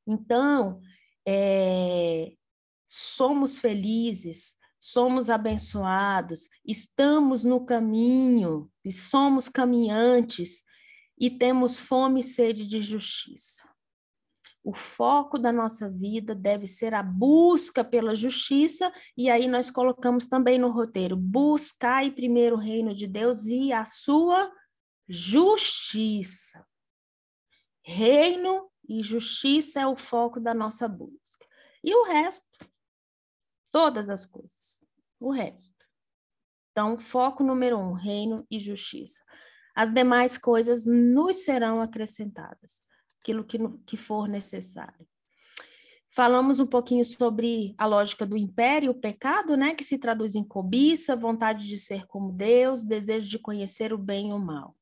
Então, 0.07 0.81
é, 1.27 2.33
somos 2.89 3.59
felizes, 3.59 4.57
somos 4.79 5.29
abençoados, 5.29 6.49
estamos 6.65 7.45
no 7.45 7.65
caminho 7.67 8.71
e 8.85 8.91
somos 8.91 9.49
caminhantes 9.49 10.65
e 11.23 11.31
temos 11.31 11.79
fome 11.79 12.19
e 12.19 12.25
sede 12.25 12.67
de 12.67 12.83
justiça. 12.83 13.71
O 14.65 14.75
foco 14.75 15.39
da 15.39 15.53
nossa 15.53 15.89
vida 15.89 16.35
deve 16.35 16.67
ser 16.67 16.95
a 16.95 17.03
busca 17.03 17.85
pela 17.85 18.17
justiça, 18.17 18.93
e 19.17 19.31
aí 19.31 19.47
nós 19.47 19.71
colocamos 19.71 20.27
também 20.27 20.59
no 20.59 20.73
roteiro: 20.73 21.17
buscai 21.17 22.11
primeiro 22.11 22.57
o 22.57 22.59
reino 22.59 22.93
de 22.93 23.07
Deus 23.07 23.47
e 23.47 23.73
a 23.73 23.85
sua 23.85 24.53
justiça. 25.09 26.67
Reino 27.85 28.69
e 28.89 29.01
justiça 29.05 29.81
é 29.81 29.87
o 29.87 29.95
foco 29.95 30.41
da 30.41 30.53
nossa 30.53 30.89
busca. 30.89 31.47
E 31.85 31.95
o 31.95 32.05
resto, 32.05 32.69
todas 33.71 34.11
as 34.11 34.27
coisas, 34.27 34.85
o 35.21 35.31
resto. 35.31 35.87
Então, 36.73 36.99
foco 36.99 37.45
número 37.45 37.79
um: 37.79 37.93
reino 37.93 38.45
e 38.51 38.59
justiça. 38.59 39.23
As 39.75 39.93
demais 39.93 40.37
coisas 40.37 40.85
nos 40.85 41.45
serão 41.45 41.81
acrescentadas, 41.81 42.83
aquilo 43.21 43.45
que, 43.45 43.59
que 43.87 43.97
for 43.97 44.29
necessário. 44.29 45.07
Falamos 46.15 46.61
um 46.61 46.67
pouquinho 46.67 47.05
sobre 47.07 47.75
a 47.79 47.87
lógica 47.87 48.27
do 48.27 48.37
império, 48.37 48.91
o 48.91 49.01
pecado, 49.01 49.57
né, 49.57 49.75
que 49.75 49.83
se 49.83 49.97
traduz 49.97 50.37
em 50.37 50.45
cobiça, 50.45 51.17
vontade 51.17 51.67
de 51.67 51.79
ser 51.79 52.07
como 52.07 52.31
Deus, 52.31 52.83
desejo 52.83 53.31
de 53.31 53.39
conhecer 53.39 53.95
o 53.95 53.99
bem 53.99 54.29
e 54.29 54.35
o 54.35 54.39
mal. 54.39 54.77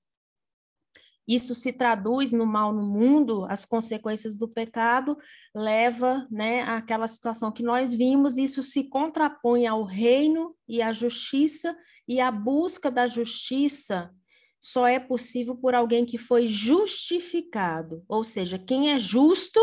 Isso 1.29 1.55
se 1.55 1.73
traduz 1.73 2.33
no 2.33 2.45
mal 2.45 2.73
no 2.73 2.83
mundo, 2.83 3.47
as 3.49 3.65
consequências 3.65 4.35
do 4.37 4.49
pecado 4.49 5.17
leva, 5.55 6.27
né, 6.29 6.63
àquela 6.63 7.07
situação 7.07 7.53
que 7.53 7.63
nós 7.63 7.95
vimos, 7.95 8.37
isso 8.37 8.61
se 8.61 8.89
contrapõe 8.89 9.69
ao 9.69 9.85
reino 9.85 10.57
e 10.67 10.83
à 10.83 10.93
justiça, 10.93 11.79
e 12.09 12.21
a 12.21 12.33
busca 12.33 12.91
da 12.91 13.07
justiça 13.07 14.13
só 14.61 14.87
é 14.87 15.01
possível 15.01 15.57
por 15.57 15.75
alguém 15.75 16.05
que 16.05 16.19
foi 16.19 16.47
justificado, 16.47 18.05
ou 18.07 18.23
seja, 18.23 18.59
quem 18.59 18.93
é 18.93 18.99
justo 18.99 19.59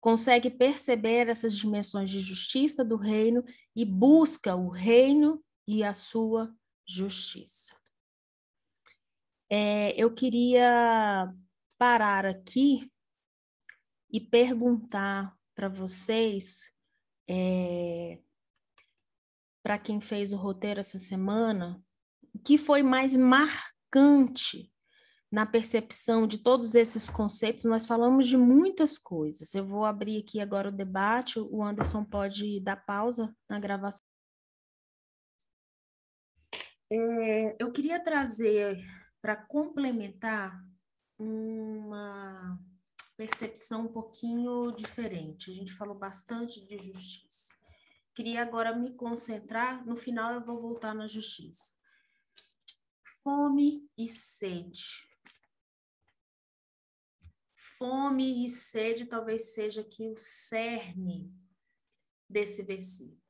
consegue 0.00 0.48
perceber 0.48 1.28
essas 1.28 1.54
dimensões 1.54 2.10
de 2.10 2.20
justiça 2.20 2.82
do 2.84 2.96
reino 2.96 3.44
e 3.76 3.84
busca 3.84 4.56
o 4.56 4.70
reino 4.70 5.44
e 5.66 5.84
a 5.84 5.92
sua 5.92 6.54
justiça. 6.86 7.76
É, 9.50 9.92
eu 10.00 10.14
queria 10.14 11.30
parar 11.76 12.24
aqui 12.24 12.90
e 14.10 14.20
perguntar 14.20 15.36
para 15.54 15.68
vocês, 15.68 16.72
é, 17.28 18.18
para 19.62 19.78
quem 19.78 20.00
fez 20.00 20.32
o 20.32 20.36
roteiro 20.36 20.80
essa 20.80 20.98
semana, 20.98 21.84
que 22.48 22.56
foi 22.56 22.82
mais 22.82 23.14
marcante 23.14 24.72
na 25.30 25.44
percepção 25.44 26.26
de 26.26 26.38
todos 26.38 26.74
esses 26.74 27.06
conceitos? 27.06 27.66
Nós 27.66 27.84
falamos 27.84 28.26
de 28.26 28.38
muitas 28.38 28.96
coisas. 28.96 29.54
Eu 29.54 29.66
vou 29.66 29.84
abrir 29.84 30.22
aqui 30.22 30.40
agora 30.40 30.70
o 30.70 30.72
debate, 30.72 31.38
o 31.38 31.62
Anderson 31.62 32.02
pode 32.02 32.58
dar 32.60 32.76
pausa 32.76 33.36
na 33.50 33.60
gravação. 33.60 34.00
É, 36.90 37.54
eu 37.62 37.70
queria 37.70 38.02
trazer 38.02 38.78
para 39.20 39.36
complementar 39.36 40.58
uma 41.18 42.58
percepção 43.14 43.82
um 43.82 43.92
pouquinho 43.92 44.72
diferente. 44.72 45.50
A 45.50 45.54
gente 45.54 45.74
falou 45.74 45.98
bastante 45.98 46.66
de 46.66 46.78
justiça. 46.78 47.52
Queria 48.14 48.40
agora 48.40 48.74
me 48.74 48.94
concentrar, 48.94 49.84
no 49.84 49.96
final 49.96 50.32
eu 50.32 50.42
vou 50.42 50.58
voltar 50.58 50.94
na 50.94 51.06
justiça 51.06 51.77
fome 53.28 53.86
e 53.98 54.08
sede. 54.08 55.06
Fome 57.76 58.46
e 58.46 58.48
sede 58.48 59.04
talvez 59.04 59.52
seja 59.52 59.82
aqui 59.82 60.08
o 60.08 60.16
cerne 60.16 61.30
desse 62.26 62.62
versículo. 62.62 63.20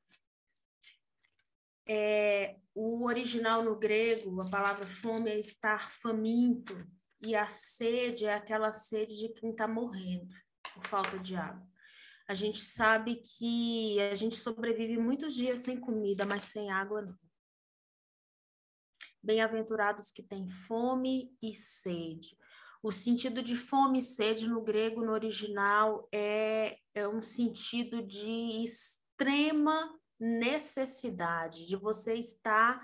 É, 1.85 2.61
o 2.73 3.07
original 3.07 3.65
no 3.65 3.77
grego, 3.77 4.41
a 4.41 4.49
palavra 4.49 4.87
fome 4.87 5.33
é 5.33 5.39
estar 5.39 5.91
faminto, 5.91 6.77
e 7.21 7.35
a 7.35 7.49
sede 7.49 8.25
é 8.25 8.35
aquela 8.35 8.71
sede 8.71 9.19
de 9.19 9.29
quem 9.31 9.51
está 9.51 9.67
morrendo 9.67 10.33
por 10.75 10.87
falta 10.87 11.19
de 11.19 11.35
água. 11.35 11.69
A 12.29 12.35
gente 12.35 12.59
sabe 12.59 13.17
que 13.17 14.01
a 14.01 14.15
gente 14.15 14.37
sobrevive 14.37 14.97
muitos 14.97 15.35
dias 15.35 15.59
sem 15.59 15.81
comida, 15.81 16.25
mas 16.25 16.45
sem 16.45 16.71
água 16.71 17.03
não. 17.03 17.28
Bem-aventurados 19.23 20.11
que 20.11 20.23
têm 20.23 20.49
fome 20.49 21.31
e 21.43 21.55
sede. 21.55 22.37
O 22.83 22.93
sentido 22.93 23.43
de 23.43 23.57
fome 23.57 23.99
e 23.99 24.03
sede 24.03 24.49
no 24.49 24.63
grego, 24.63 25.05
no 25.05 25.13
original, 25.13 26.09
é, 26.13 26.79
é 26.95 27.09
um 27.09 27.21
sentido 27.21 28.03
de 28.03 28.63
extrema 28.63 29.99
necessidade, 30.19 31.67
de 31.67 31.77
você 31.77 32.15
estar 32.15 32.81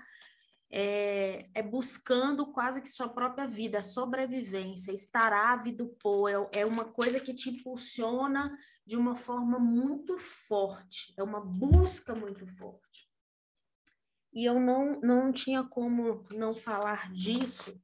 é, 0.69 1.47
é, 1.53 1.61
buscando 1.61 2.47
quase 2.47 2.81
que 2.81 2.89
sua 2.89 3.07
própria 3.07 3.47
vida, 3.47 3.79
a 3.79 3.83
sobrevivência, 3.83 4.93
estar 4.93 5.31
ávido 5.31 5.87
por, 6.01 6.27
é, 6.27 6.59
é 6.59 6.65
uma 6.65 6.85
coisa 6.85 7.19
que 7.19 7.33
te 7.33 7.49
impulsiona 7.49 8.57
de 8.85 8.97
uma 8.97 9.15
forma 9.15 9.57
muito 9.59 10.17
forte, 10.17 11.13
é 11.17 11.23
uma 11.23 11.39
busca 11.39 12.13
muito 12.13 12.45
forte. 12.45 13.07
E 14.35 14.43
eu 14.43 14.59
não, 14.59 14.99
não 14.99 15.31
tinha 15.31 15.63
como 15.63 16.27
não 16.29 16.53
falar 16.53 17.09
disso, 17.13 17.81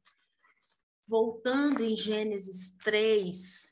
voltando 1.07 1.81
em 1.81 1.95
Gênesis 1.95 2.75
3, 2.83 3.69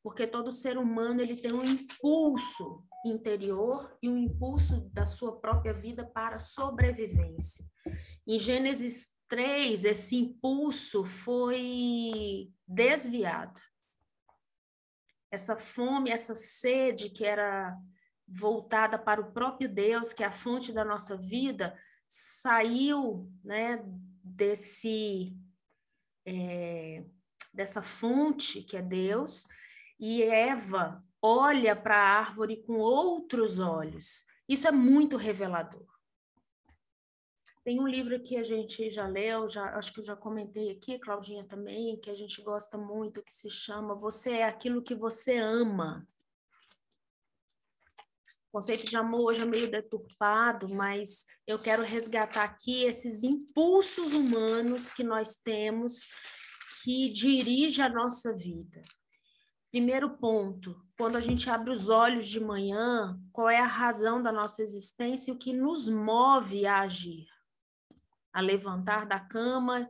porque 0.00 0.28
todo 0.28 0.52
ser 0.52 0.78
humano 0.78 1.20
ele 1.20 1.36
tem 1.36 1.52
um 1.52 1.64
impulso 1.64 2.86
interior 3.04 3.98
e 4.00 4.08
um 4.08 4.16
impulso 4.16 4.80
da 4.92 5.04
sua 5.04 5.40
própria 5.40 5.74
vida 5.74 6.06
para 6.06 6.38
sobrevivência. 6.38 7.64
Em 8.24 8.38
Gênesis 8.38 9.08
3, 9.26 9.84
esse 9.84 10.16
impulso 10.16 11.04
foi 11.04 12.52
desviado. 12.66 13.60
Essa 15.32 15.56
fome, 15.56 16.10
essa 16.10 16.34
sede 16.34 17.10
que 17.10 17.24
era 17.24 17.76
voltada 18.26 18.96
para 18.96 19.20
o 19.20 19.32
próprio 19.32 19.68
Deus, 19.68 20.12
que 20.12 20.22
é 20.22 20.26
a 20.26 20.32
fonte 20.32 20.72
da 20.72 20.84
nossa 20.84 21.16
vida, 21.16 21.76
saiu 22.10 23.32
né, 23.44 23.80
desse 24.24 25.32
é, 26.26 27.04
dessa 27.54 27.80
fonte 27.80 28.62
que 28.62 28.76
é 28.76 28.82
Deus 28.82 29.46
e 29.98 30.22
Eva 30.22 30.98
olha 31.22 31.76
para 31.76 31.96
a 31.96 32.18
árvore 32.18 32.62
com 32.62 32.74
outros 32.74 33.58
olhos. 33.58 34.24
Isso 34.48 34.66
é 34.66 34.72
muito 34.72 35.16
revelador. 35.16 35.86
Tem 37.62 37.78
um 37.78 37.86
livro 37.86 38.20
que 38.20 38.36
a 38.36 38.42
gente 38.42 38.88
já 38.90 39.06
leu, 39.06 39.46
já, 39.46 39.76
acho 39.76 39.92
que 39.92 40.00
eu 40.00 40.04
já 40.04 40.16
comentei 40.16 40.70
aqui, 40.70 40.98
Claudinha 40.98 41.44
também, 41.44 41.96
que 41.98 42.10
a 42.10 42.14
gente 42.14 42.42
gosta 42.42 42.76
muito, 42.78 43.22
que 43.22 43.32
se 43.32 43.50
chama 43.50 43.94
Você 43.94 44.30
é 44.32 44.44
aquilo 44.44 44.82
que 44.82 44.94
você 44.94 45.36
ama. 45.36 46.08
O 48.50 48.58
conceito 48.58 48.84
de 48.84 48.96
amor 48.96 49.26
hoje 49.26 49.42
é 49.42 49.46
meio 49.46 49.70
deturpado, 49.70 50.68
mas 50.68 51.24
eu 51.46 51.56
quero 51.56 51.84
resgatar 51.84 52.42
aqui 52.42 52.82
esses 52.82 53.22
impulsos 53.22 54.12
humanos 54.12 54.90
que 54.90 55.04
nós 55.04 55.36
temos 55.36 56.08
que 56.82 57.12
dirige 57.12 57.80
a 57.80 57.88
nossa 57.88 58.34
vida. 58.34 58.82
Primeiro 59.70 60.18
ponto, 60.18 60.84
quando 60.98 61.14
a 61.14 61.20
gente 61.20 61.48
abre 61.48 61.70
os 61.70 61.88
olhos 61.88 62.26
de 62.26 62.40
manhã, 62.40 63.16
qual 63.32 63.48
é 63.48 63.60
a 63.60 63.66
razão 63.66 64.20
da 64.20 64.32
nossa 64.32 64.62
existência 64.62 65.30
e 65.30 65.34
o 65.34 65.38
que 65.38 65.52
nos 65.52 65.88
move 65.88 66.66
a 66.66 66.80
agir? 66.80 67.28
A 68.32 68.40
levantar 68.40 69.06
da 69.06 69.20
cama, 69.20 69.88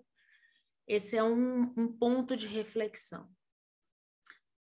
esse 0.86 1.16
é 1.16 1.24
um, 1.24 1.72
um 1.78 1.88
ponto 1.88 2.36
de 2.36 2.46
reflexão. 2.46 3.26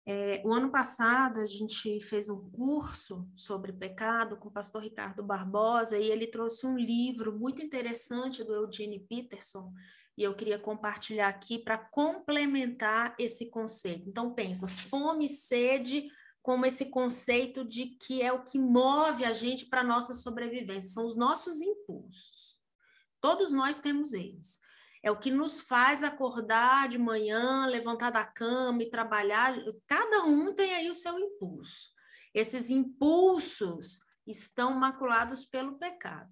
É, 0.05 0.41
o 0.43 0.51
ano 0.51 0.69
passado 0.69 1.39
a 1.39 1.45
gente 1.45 2.01
fez 2.01 2.29
um 2.29 2.49
curso 2.51 3.25
sobre 3.33 3.71
pecado 3.71 4.35
com 4.35 4.49
o 4.49 4.51
pastor 4.51 4.83
Ricardo 4.83 5.23
Barbosa 5.23 5.97
e 5.97 6.11
ele 6.11 6.27
trouxe 6.27 6.67
um 6.67 6.77
livro 6.77 7.37
muito 7.37 7.61
interessante 7.61 8.43
do 8.43 8.53
Eugene 8.53 8.99
Peterson 8.99 9.71
e 10.17 10.23
eu 10.23 10.35
queria 10.35 10.59
compartilhar 10.59 11.29
aqui 11.29 11.57
para 11.57 11.77
complementar 11.77 13.15
esse 13.17 13.49
conceito. 13.49 14.09
Então 14.09 14.33
pensa, 14.33 14.67
fome 14.67 15.25
e 15.25 15.29
sede 15.29 16.09
como 16.41 16.65
esse 16.65 16.87
conceito 16.87 17.63
de 17.63 17.85
que 17.85 18.21
é 18.21 18.33
o 18.33 18.43
que 18.43 18.59
move 18.59 19.23
a 19.23 19.31
gente 19.31 19.67
para 19.67 19.81
nossa 19.85 20.13
sobrevivência, 20.13 20.89
são 20.89 21.05
os 21.05 21.15
nossos 21.15 21.61
impulsos. 21.61 22.57
Todos 23.21 23.53
nós 23.53 23.79
temos 23.79 24.11
eles 24.11 24.59
é 25.03 25.11
o 25.11 25.19
que 25.19 25.29
nos 25.29 25.59
faz 25.59 26.01
acordar 26.01 26.87
de 26.87 26.97
manhã, 26.97 27.65
levantar 27.65 28.09
da 28.09 28.23
cama 28.23 28.81
e 28.81 28.89
trabalhar. 28.89 29.53
Cada 29.85 30.23
um 30.23 30.55
tem 30.55 30.73
aí 30.73 30.89
o 30.89 30.93
seu 30.93 31.19
impulso. 31.19 31.89
Esses 32.33 32.69
impulsos 32.69 33.99
estão 34.25 34.73
maculados 34.73 35.45
pelo 35.45 35.77
pecado. 35.77 36.31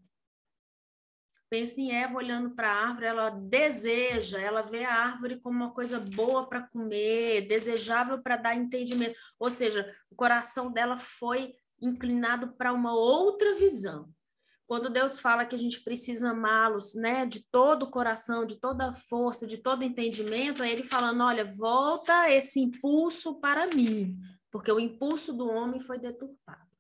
Pensa 1.50 1.82
em 1.82 1.92
Eva 1.92 2.16
olhando 2.16 2.56
para 2.56 2.72
a 2.72 2.88
árvore, 2.88 3.08
ela 3.08 3.30
deseja, 3.30 4.40
ela 4.40 4.62
vê 4.62 4.86
a 4.86 4.96
árvore 4.96 5.42
como 5.42 5.58
uma 5.58 5.74
coisa 5.74 6.00
boa 6.00 6.48
para 6.48 6.66
comer, 6.70 7.46
desejável 7.46 8.24
para 8.24 8.38
dar 8.38 8.56
entendimento. 8.56 9.20
Ou 9.38 9.50
seja, 9.50 9.94
o 10.10 10.16
coração 10.16 10.72
dela 10.72 10.96
foi 10.96 11.54
inclinado 11.82 12.54
para 12.54 12.72
uma 12.72 12.94
outra 12.94 13.54
visão. 13.54 14.10
Quando 14.72 14.90
Deus 14.90 15.20
fala 15.20 15.46
que 15.46 15.54
a 15.54 15.60
gente 15.60 15.82
precisa 15.82 16.30
amá-los, 16.30 16.94
né, 16.94 17.26
de 17.26 17.44
todo 17.52 17.84
o 17.84 17.92
coração, 17.92 18.46
de 18.46 18.56
toda 18.56 18.90
a 18.90 18.94
força, 18.94 19.46
de 19.46 19.58
todo 19.58 19.84
entendimento, 19.84 20.64
é 20.64 20.72
ele 20.72 20.84
falando: 20.84 21.22
olha, 21.24 21.44
volta 21.44 22.32
esse 22.32 22.62
impulso 22.62 23.36
para 23.42 23.68
mim, 23.68 24.18
porque 24.50 24.72
o 24.72 24.80
impulso 24.80 25.34
do 25.34 25.48
homem 25.50 25.82
foi 25.82 25.98
deturpado 25.98 26.72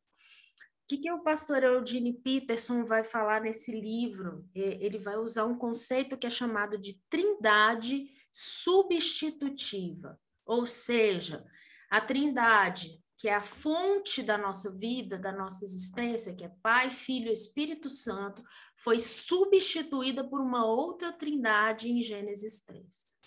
que, 0.91 0.97
que 0.97 1.11
o 1.11 1.23
pastor 1.23 1.63
Eugene 1.63 2.11
Peterson 2.11 2.83
vai 2.83 3.01
falar 3.01 3.39
nesse 3.39 3.71
livro? 3.71 4.45
Ele 4.53 4.99
vai 4.99 5.15
usar 5.15 5.45
um 5.45 5.57
conceito 5.57 6.17
que 6.17 6.27
é 6.27 6.29
chamado 6.29 6.77
de 6.77 6.99
trindade 7.09 8.09
substitutiva, 8.29 10.19
ou 10.45 10.65
seja, 10.65 11.45
a 11.89 12.01
trindade, 12.01 13.00
que 13.21 13.29
é 13.29 13.35
a 13.35 13.43
fonte 13.43 14.23
da 14.23 14.35
nossa 14.35 14.71
vida, 14.71 15.15
da 15.15 15.31
nossa 15.31 15.63
existência, 15.63 16.33
que 16.33 16.43
é 16.43 16.49
Pai, 16.63 16.89
Filho 16.89 17.27
e 17.29 17.31
Espírito 17.31 17.87
Santo, 17.87 18.43
foi 18.75 18.97
substituída 18.97 20.27
por 20.27 20.41
uma 20.41 20.65
outra 20.65 21.13
trindade 21.13 21.87
em 21.87 22.01
Gênesis 22.01 22.61
3. 22.61 23.19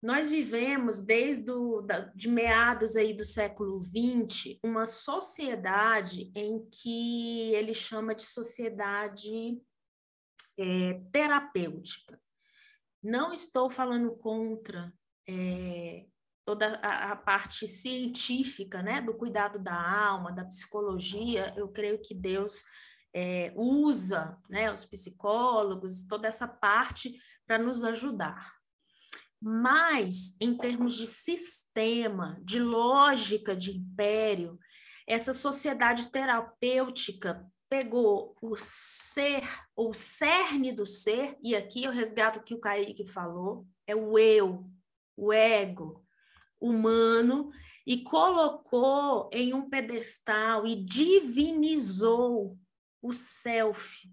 Nós 0.00 0.28
vivemos 0.28 1.00
desde 1.00 1.50
o, 1.50 1.80
da, 1.80 1.98
de 2.14 2.28
meados 2.28 2.94
aí 2.94 3.12
do 3.12 3.24
século 3.24 3.82
XX 3.82 4.56
uma 4.62 4.86
sociedade 4.86 6.30
em 6.32 6.64
que 6.70 7.52
ele 7.56 7.74
chama 7.74 8.14
de 8.14 8.22
sociedade 8.22 9.60
é, 10.56 11.00
terapêutica. 11.10 12.22
Não 13.02 13.32
estou 13.32 13.68
falando 13.68 14.14
contra 14.16 14.94
é, 15.28 16.06
toda 16.46 16.76
a, 16.76 17.12
a, 17.12 17.16
parte 17.16 17.66
científica, 17.66 18.80
né, 18.80 19.00
do 19.00 19.12
cuidado 19.12 19.58
da 19.58 19.74
alma, 19.74 20.30
da 20.30 20.44
psicologia. 20.44 21.52
Eu 21.56 21.68
creio 21.68 22.00
que 22.00 22.14
Deus 22.14 22.62
é, 23.12 23.52
usa, 23.56 24.38
né, 24.48 24.70
os 24.72 24.86
psicólogos, 24.86 26.04
toda 26.04 26.28
essa 26.28 26.46
parte 26.46 27.18
para 27.44 27.58
nos 27.58 27.82
ajudar. 27.82 28.54
Mas, 29.42 30.36
em 30.40 30.56
termos 30.56 30.96
de 30.96 31.08
sistema, 31.08 32.40
de 32.44 32.60
lógica 32.60 33.54
de 33.54 33.76
império, 33.76 34.56
essa 35.04 35.32
sociedade 35.32 36.06
terapêutica 36.12 37.44
pegou 37.68 38.36
o 38.40 38.54
ser, 38.56 39.42
o 39.74 39.92
cerne 39.92 40.70
do 40.70 40.86
ser, 40.86 41.36
e 41.42 41.56
aqui 41.56 41.82
eu 41.82 41.90
resgato 41.90 42.36
o 42.36 42.42
que 42.42 42.54
o 42.54 42.60
Kaique 42.60 43.04
falou, 43.04 43.66
é 43.84 43.96
o 43.96 44.16
eu, 44.16 44.64
o 45.16 45.32
ego 45.32 46.05
humano, 46.60 47.50
e 47.86 48.02
colocou 48.02 49.30
em 49.32 49.54
um 49.54 49.68
pedestal 49.68 50.66
e 50.66 50.82
divinizou 50.84 52.58
o 53.00 53.12
self. 53.12 54.10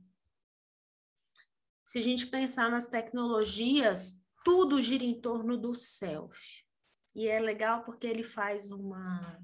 Se 1.84 1.99
a 1.99 2.01
gente 2.01 2.27
pensar 2.27 2.69
nas 2.69 2.88
tecnologias, 2.88 4.21
tudo 4.43 4.82
gira 4.82 5.03
em 5.03 5.19
torno 5.19 5.58
do 5.58 5.73
self. 5.73 6.63
E 7.15 7.27
é 7.27 7.39
legal 7.39 7.84
porque 7.84 8.08
ele 8.08 8.23
faz 8.23 8.71
uma, 8.71 9.39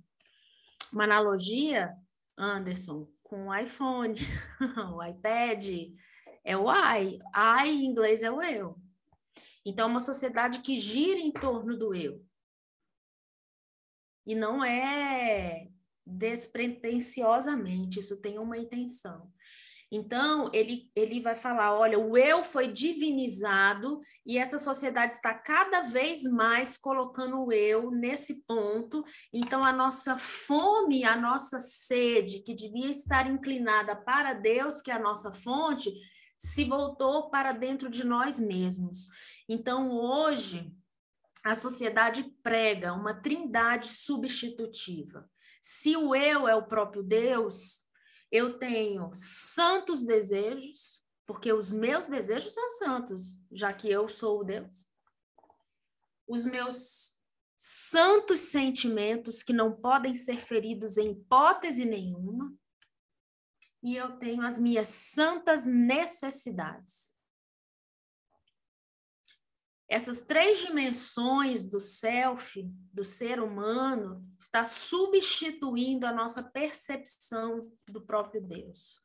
uma 0.91 1.03
analogia, 1.03 1.95
Anderson, 2.37 3.07
com 3.21 3.47
o 3.47 3.55
iPhone, 3.55 4.15
o 4.95 5.03
iPad, 5.03 5.63
é 6.43 6.57
o 6.57 6.65
I. 6.71 7.19
I 7.35 7.69
em 7.69 7.85
inglês 7.85 8.23
é 8.23 8.31
o 8.31 8.41
eu. 8.41 8.75
Então, 9.65 9.87
é 9.87 9.91
uma 9.91 9.99
sociedade 9.99 10.59
que 10.61 10.79
gira 10.79 11.19
em 11.19 11.31
torno 11.31 11.77
do 11.77 11.93
eu. 11.93 12.25
E 14.29 14.35
não 14.35 14.63
é 14.63 15.69
despretensiosamente, 16.05 17.99
isso 17.99 18.21
tem 18.21 18.37
uma 18.37 18.59
intenção. 18.59 19.27
Então, 19.91 20.51
ele, 20.53 20.91
ele 20.95 21.19
vai 21.19 21.35
falar: 21.35 21.75
olha, 21.75 21.97
o 21.97 22.15
eu 22.15 22.43
foi 22.43 22.71
divinizado 22.71 23.99
e 24.23 24.37
essa 24.37 24.59
sociedade 24.59 25.15
está 25.15 25.33
cada 25.33 25.81
vez 25.81 26.25
mais 26.25 26.77
colocando 26.77 27.43
o 27.43 27.51
eu 27.51 27.89
nesse 27.89 28.43
ponto. 28.45 29.03
Então, 29.33 29.65
a 29.65 29.73
nossa 29.73 30.15
fome, 30.15 31.03
a 31.03 31.15
nossa 31.15 31.57
sede, 31.57 32.43
que 32.43 32.53
devia 32.53 32.91
estar 32.91 33.27
inclinada 33.27 33.95
para 33.95 34.33
Deus, 34.33 34.79
que 34.79 34.91
é 34.91 34.93
a 34.93 34.99
nossa 34.99 35.31
fonte, 35.31 35.91
se 36.37 36.65
voltou 36.65 37.31
para 37.31 37.51
dentro 37.51 37.89
de 37.89 38.05
nós 38.05 38.39
mesmos. 38.39 39.07
Então, 39.49 39.89
hoje, 39.89 40.71
a 41.43 41.55
sociedade 41.55 42.23
prega 42.43 42.93
uma 42.93 43.13
trindade 43.13 43.87
substitutiva. 43.87 45.29
Se 45.61 45.95
o 45.95 46.15
eu 46.15 46.47
é 46.47 46.55
o 46.55 46.67
próprio 46.67 47.03
Deus, 47.03 47.81
eu 48.31 48.57
tenho 48.59 49.09
santos 49.13 50.03
desejos, 50.03 51.03
porque 51.25 51.51
os 51.51 51.71
meus 51.71 52.07
desejos 52.07 52.53
são 52.53 52.71
santos, 52.71 53.41
já 53.51 53.73
que 53.73 53.89
eu 53.89 54.07
sou 54.07 54.41
o 54.41 54.43
Deus. 54.43 54.87
Os 56.27 56.45
meus 56.45 57.19
santos 57.55 58.39
sentimentos 58.39 59.43
que 59.43 59.51
não 59.51 59.73
podem 59.73 60.15
ser 60.15 60.39
feridos 60.39 60.97
em 60.97 61.11
hipótese 61.11 61.83
nenhuma. 61.83 62.53
E 63.83 63.95
eu 63.95 64.17
tenho 64.17 64.43
as 64.43 64.59
minhas 64.59 64.89
santas 64.89 65.65
necessidades. 65.65 67.15
Essas 69.89 70.21
três 70.21 70.59
dimensões 70.59 71.63
do 71.63 71.79
self, 71.79 72.61
do 72.93 73.03
ser 73.03 73.39
humano, 73.39 74.23
está 74.39 74.63
substituindo 74.63 76.05
a 76.05 76.13
nossa 76.13 76.43
percepção 76.43 77.71
do 77.87 77.99
próprio 77.99 78.39
Deus. 78.39 78.99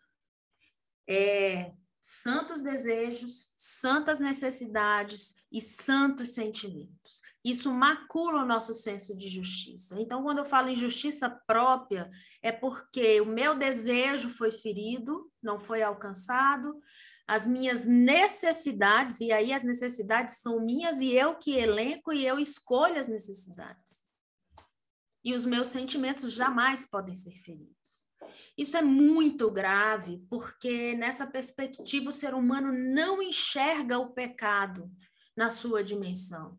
É, 1.09 1.73
santos 2.07 2.61
desejos, 2.61 3.55
santas 3.57 4.21
necessidades 4.21 5.33
e 5.51 5.59
santos 5.63 6.35
sentimentos. 6.35 7.23
Isso 7.43 7.73
macula 7.73 8.43
o 8.43 8.47
nosso 8.47 8.75
senso 8.75 9.17
de 9.17 9.31
justiça. 9.31 9.99
Então, 9.99 10.23
quando 10.23 10.39
eu 10.39 10.45
falo 10.45 10.69
em 10.69 10.77
justiça 10.77 11.31
própria, 11.47 12.11
é 12.43 12.53
porque 12.53 13.23
o 13.23 13.27
meu 13.27 13.55
desejo 13.55 14.29
foi 14.29 14.51
ferido, 14.51 15.33
não 15.43 15.59
foi 15.59 15.83
alcançado, 15.83 16.79
as 17.27 17.47
minhas 17.47 17.87
necessidades, 17.87 19.21
e 19.21 19.33
aí 19.33 19.53
as 19.53 19.63
necessidades 19.63 20.37
são 20.37 20.61
minhas 20.61 21.01
e 21.01 21.13
eu 21.13 21.37
que 21.37 21.53
elenco 21.57 22.13
e 22.13 22.27
eu 22.27 22.39
escolho 22.39 22.99
as 22.99 23.09
necessidades. 23.09 24.05
E 25.25 25.35
os 25.35 25.47
meus 25.47 25.69
sentimentos 25.69 26.33
jamais 26.33 26.85
podem 26.85 27.15
ser 27.15 27.33
feridos. 27.39 28.05
Isso 28.57 28.77
é 28.77 28.83
muito 28.83 29.51
grave, 29.51 30.23
porque 30.29 30.95
nessa 30.95 31.27
perspectiva 31.27 32.11
o 32.11 32.13
ser 32.13 32.35
humano 32.35 32.73
não 32.73 33.23
enxerga 33.23 33.99
o 33.99 34.13
pecado 34.13 34.91
na 35.37 35.51
sua 35.51 35.83
dimensão. 35.83 36.59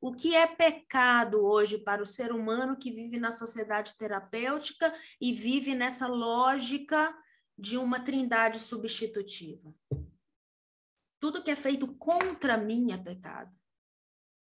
O 0.00 0.12
que 0.12 0.34
é 0.34 0.46
pecado 0.46 1.44
hoje 1.44 1.78
para 1.78 2.02
o 2.02 2.06
ser 2.06 2.32
humano 2.32 2.76
que 2.76 2.90
vive 2.90 3.18
na 3.18 3.30
sociedade 3.30 3.96
terapêutica 3.96 4.92
e 5.20 5.32
vive 5.32 5.74
nessa 5.74 6.06
lógica 6.08 7.14
de 7.62 7.78
uma 7.78 8.00
trindade 8.00 8.58
substitutiva. 8.58 9.72
Tudo 11.20 11.44
que 11.44 11.50
é 11.52 11.54
feito 11.54 11.86
contra 11.94 12.58
mim 12.58 12.92
é 12.92 12.98
pecado. 12.98 13.56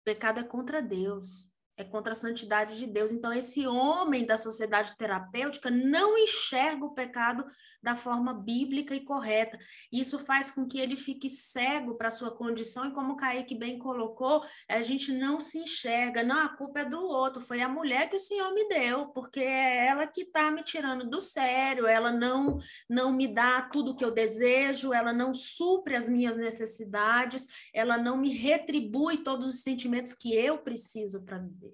Pecado 0.05 0.39
é 0.39 0.45
contra 0.45 0.81
Deus 0.81 1.53
é 1.79 1.85
contra 1.85 2.13
a 2.13 2.17
santidade 2.17 2.77
de 2.77 2.87
Deus. 2.87 3.13
Então, 3.13 3.33
esse 3.33 3.67
homem 3.67 4.27
da 4.27 4.37
sociedade 4.37 4.97
terapêutica 4.97 5.71
não 5.71 6.19
enxerga 6.19 6.85
o 6.85 6.93
pecado 6.93 7.45
da 7.81 7.95
forma 7.95 8.35
bíblica 8.35 8.95
e 8.95 9.05
correta. 9.05 9.57
Isso 9.93 10.19
faz 10.19 10.51
com 10.51 10.67
que 10.67 10.81
ele 10.81 10.97
fique 10.97 11.29
cego 11.29 11.95
para 11.95 12.09
a 12.09 12.11
sua 12.11 12.33
condição, 12.35 12.87
e 12.87 12.93
como 12.93 13.13
o 13.13 13.17
Kaique 13.17 13.55
bem 13.55 13.79
colocou, 13.79 14.41
a 14.69 14.83
gente 14.83 15.13
não 15.13 15.39
se 15.39 15.61
enxerga. 15.61 16.25
Não, 16.25 16.39
a 16.39 16.49
culpa 16.49 16.81
é 16.81 16.85
do 16.85 17.01
outro, 17.01 17.41
foi 17.41 17.63
a 17.63 17.69
mulher 17.69 18.09
que 18.11 18.17
o 18.17 18.21
Senhor 18.21 18.53
me 18.53 18.69
deu, 18.69 19.07
porque 19.09 19.41
é 19.41 19.87
ela 19.87 20.07
que 20.07 20.23
está 20.23 20.51
me 20.51 20.65
tirando 20.65 21.09
do 21.09 21.21
sério, 21.21 21.87
ela 21.87 22.11
não, 22.11 22.59
não 22.91 23.13
me 23.13 23.29
dá 23.29 23.63
tudo 23.63 23.93
o 23.93 23.97
que 23.97 24.05
eu 24.05 24.11
desejo, 24.11 24.93
ela 24.93 25.13
não 25.13 25.33
supre 25.33 25.95
as 25.95 26.09
minhas 26.09 26.37
necessidades, 26.37 27.47
ela 27.73 27.97
não 27.97 28.17
me 28.17 28.31
retribui 28.31 29.19
todos 29.19 29.47
os 29.47 29.63
sentimentos 29.63 30.13
que 30.13 30.35
eu 30.35 30.59
preciso 30.59 31.25
para 31.25 31.39
viver. 31.39 31.68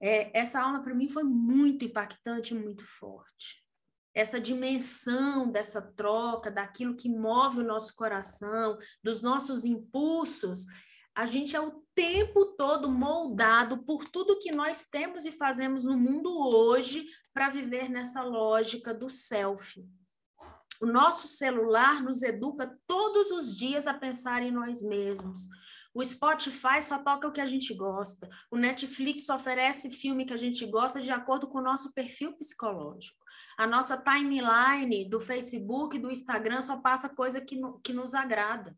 É, 0.00 0.38
essa 0.38 0.62
aula 0.62 0.80
para 0.80 0.94
mim 0.94 1.08
foi 1.08 1.24
muito 1.24 1.84
impactante, 1.84 2.54
muito 2.54 2.84
forte. 2.84 3.62
Essa 4.14 4.40
dimensão 4.40 5.50
dessa 5.50 5.80
troca, 5.80 6.50
daquilo 6.50 6.96
que 6.96 7.08
move 7.08 7.60
o 7.60 7.66
nosso 7.66 7.94
coração, 7.94 8.76
dos 9.02 9.22
nossos 9.22 9.64
impulsos, 9.64 10.64
a 11.14 11.26
gente 11.26 11.54
é 11.54 11.60
o 11.60 11.84
tempo 11.94 12.46
todo 12.56 12.90
moldado 12.90 13.84
por 13.84 14.04
tudo 14.06 14.38
que 14.38 14.50
nós 14.50 14.86
temos 14.86 15.24
e 15.24 15.32
fazemos 15.32 15.84
no 15.84 15.96
mundo 15.96 16.30
hoje 16.30 17.06
para 17.34 17.50
viver 17.50 17.88
nessa 17.88 18.22
lógica 18.22 18.94
do 18.94 19.08
self. 19.08 19.84
O 20.80 20.86
nosso 20.86 21.28
celular 21.28 22.02
nos 22.02 22.22
educa 22.22 22.74
todos 22.86 23.30
os 23.30 23.54
dias 23.54 23.86
a 23.86 23.92
pensar 23.92 24.42
em 24.42 24.50
nós 24.50 24.82
mesmos. 24.82 25.46
O 25.92 26.04
Spotify 26.04 26.80
só 26.80 26.98
toca 26.98 27.26
o 27.26 27.32
que 27.32 27.40
a 27.40 27.46
gente 27.46 27.74
gosta. 27.74 28.28
O 28.50 28.56
Netflix 28.56 29.26
só 29.26 29.34
oferece 29.34 29.90
filme 29.90 30.24
que 30.24 30.32
a 30.32 30.36
gente 30.36 30.64
gosta 30.66 31.00
de 31.00 31.10
acordo 31.10 31.48
com 31.48 31.58
o 31.58 31.62
nosso 31.62 31.92
perfil 31.92 32.32
psicológico. 32.34 33.18
A 33.58 33.66
nossa 33.66 33.96
timeline 33.96 35.08
do 35.08 35.20
Facebook, 35.20 35.98
do 35.98 36.10
Instagram, 36.10 36.60
só 36.60 36.80
passa 36.80 37.08
coisa 37.08 37.40
que, 37.40 37.56
no, 37.56 37.80
que 37.80 37.92
nos 37.92 38.14
agrada. 38.14 38.76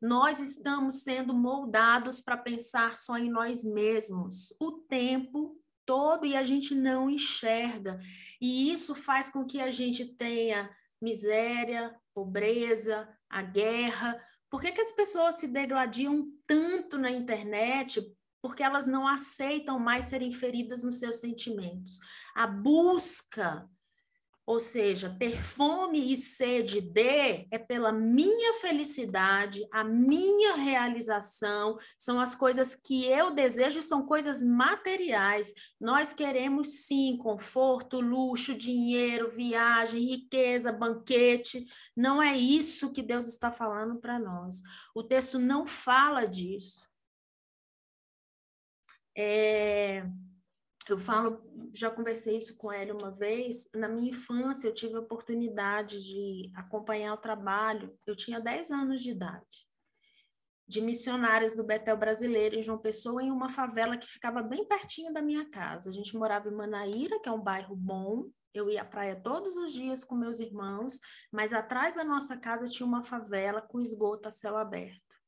Nós 0.00 0.40
estamos 0.40 1.02
sendo 1.02 1.34
moldados 1.34 2.20
para 2.20 2.36
pensar 2.36 2.94
só 2.94 3.18
em 3.18 3.28
nós 3.28 3.62
mesmos 3.62 4.54
o 4.58 4.72
tempo 4.72 5.60
todo 5.84 6.24
e 6.24 6.36
a 6.36 6.42
gente 6.44 6.74
não 6.74 7.10
enxerga. 7.10 7.98
E 8.40 8.70
isso 8.70 8.94
faz 8.94 9.28
com 9.28 9.44
que 9.44 9.60
a 9.60 9.70
gente 9.70 10.06
tenha 10.06 10.70
miséria, 11.02 11.94
pobreza, 12.14 13.08
a 13.28 13.42
guerra. 13.42 14.16
Por 14.50 14.60
que, 14.60 14.72
que 14.72 14.80
as 14.80 14.90
pessoas 14.90 15.36
se 15.36 15.46
degladiam 15.46 16.28
tanto 16.46 16.98
na 16.98 17.10
internet? 17.10 18.02
Porque 18.42 18.62
elas 18.62 18.86
não 18.86 19.06
aceitam 19.06 19.78
mais 19.78 20.06
serem 20.06 20.32
feridas 20.32 20.82
nos 20.82 20.98
seus 20.98 21.20
sentimentos. 21.20 22.00
A 22.34 22.46
busca 22.46 23.68
ou 24.50 24.58
seja, 24.58 25.08
ter 25.16 25.30
fome 25.30 26.12
e 26.12 26.16
sede 26.16 26.80
de 26.80 27.46
é 27.52 27.56
pela 27.56 27.92
minha 27.92 28.52
felicidade, 28.54 29.64
a 29.70 29.84
minha 29.84 30.56
realização, 30.56 31.78
são 31.96 32.20
as 32.20 32.34
coisas 32.34 32.74
que 32.74 33.06
eu 33.06 33.30
desejo, 33.30 33.80
são 33.80 34.04
coisas 34.04 34.42
materiais. 34.42 35.54
Nós 35.80 36.12
queremos 36.12 36.84
sim 36.84 37.16
conforto, 37.16 38.00
luxo, 38.00 38.52
dinheiro, 38.52 39.30
viagem, 39.30 40.00
riqueza, 40.00 40.72
banquete. 40.72 41.64
Não 41.96 42.20
é 42.20 42.36
isso 42.36 42.90
que 42.90 43.04
Deus 43.04 43.28
está 43.28 43.52
falando 43.52 44.00
para 44.00 44.18
nós. 44.18 44.62
O 44.92 45.04
texto 45.04 45.38
não 45.38 45.64
fala 45.64 46.26
disso. 46.26 46.90
É, 49.16 50.04
eu 50.92 50.98
falo, 50.98 51.42
já 51.72 51.90
conversei 51.90 52.36
isso 52.36 52.56
com 52.56 52.72
ele 52.72 52.92
uma 52.92 53.10
vez. 53.10 53.68
Na 53.74 53.88
minha 53.88 54.10
infância, 54.10 54.68
eu 54.68 54.74
tive 54.74 54.96
a 54.96 55.00
oportunidade 55.00 56.02
de 56.02 56.50
acompanhar 56.54 57.14
o 57.14 57.18
trabalho. 57.18 57.96
Eu 58.06 58.16
tinha 58.16 58.40
10 58.40 58.70
anos 58.70 59.02
de 59.02 59.10
idade, 59.10 59.68
de 60.66 60.80
missionárias 60.80 61.54
do 61.54 61.64
Betel 61.64 61.96
Brasileiro 61.96 62.56
em 62.56 62.62
João 62.62 62.78
Pessoa, 62.78 63.22
em 63.22 63.30
uma 63.30 63.48
favela 63.48 63.96
que 63.96 64.06
ficava 64.06 64.42
bem 64.42 64.64
pertinho 64.66 65.12
da 65.12 65.22
minha 65.22 65.48
casa. 65.48 65.90
A 65.90 65.92
gente 65.92 66.16
morava 66.16 66.48
em 66.48 66.54
Manaíra, 66.54 67.20
que 67.20 67.28
é 67.28 67.32
um 67.32 67.40
bairro 67.40 67.76
bom. 67.76 68.30
Eu 68.52 68.68
ia 68.68 68.82
à 68.82 68.84
praia 68.84 69.14
todos 69.14 69.56
os 69.56 69.72
dias 69.72 70.02
com 70.02 70.16
meus 70.16 70.40
irmãos, 70.40 70.98
mas 71.30 71.52
atrás 71.52 71.94
da 71.94 72.02
nossa 72.02 72.36
casa 72.36 72.66
tinha 72.66 72.86
uma 72.86 73.04
favela 73.04 73.62
com 73.62 73.80
esgoto 73.80 74.26
a 74.26 74.30
céu 74.30 74.56
aberto. 74.56 75.20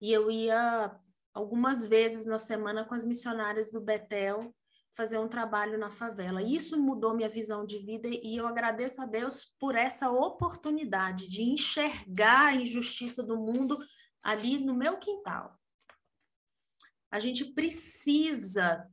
E 0.00 0.10
eu 0.10 0.30
ia 0.30 0.98
algumas 1.34 1.86
vezes 1.86 2.24
na 2.24 2.38
semana 2.38 2.84
com 2.84 2.94
as 2.94 3.04
missionárias 3.04 3.70
do 3.70 3.80
Betel 3.80 4.54
fazer 4.92 5.18
um 5.18 5.28
trabalho 5.28 5.78
na 5.78 5.90
favela. 5.90 6.42
Isso 6.42 6.78
mudou 6.78 7.14
minha 7.14 7.28
visão 7.28 7.64
de 7.64 7.78
vida 7.78 8.08
e 8.08 8.36
eu 8.36 8.46
agradeço 8.46 9.00
a 9.00 9.06
Deus 9.06 9.44
por 9.58 9.74
essa 9.74 10.10
oportunidade 10.10 11.28
de 11.28 11.42
enxergar 11.42 12.48
a 12.48 12.54
injustiça 12.54 13.22
do 13.22 13.36
mundo 13.36 13.78
ali 14.22 14.58
no 14.58 14.74
meu 14.74 14.98
quintal. 14.98 15.58
A 17.10 17.18
gente 17.18 17.44
precisa 17.44 18.86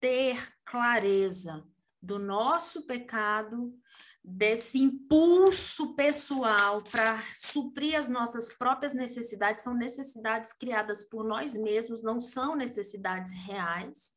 ter 0.00 0.52
clareza 0.64 1.64
do 2.02 2.18
nosso 2.18 2.86
pecado, 2.86 3.74
desse 4.22 4.78
impulso 4.78 5.94
pessoal 5.94 6.82
para 6.82 7.22
suprir 7.32 7.96
as 7.96 8.08
nossas 8.08 8.52
próprias 8.52 8.92
necessidades, 8.92 9.62
são 9.62 9.74
necessidades 9.74 10.52
criadas 10.52 11.04
por 11.04 11.24
nós 11.24 11.56
mesmos, 11.56 12.02
não 12.02 12.20
são 12.20 12.56
necessidades 12.56 13.32
reais 13.46 14.15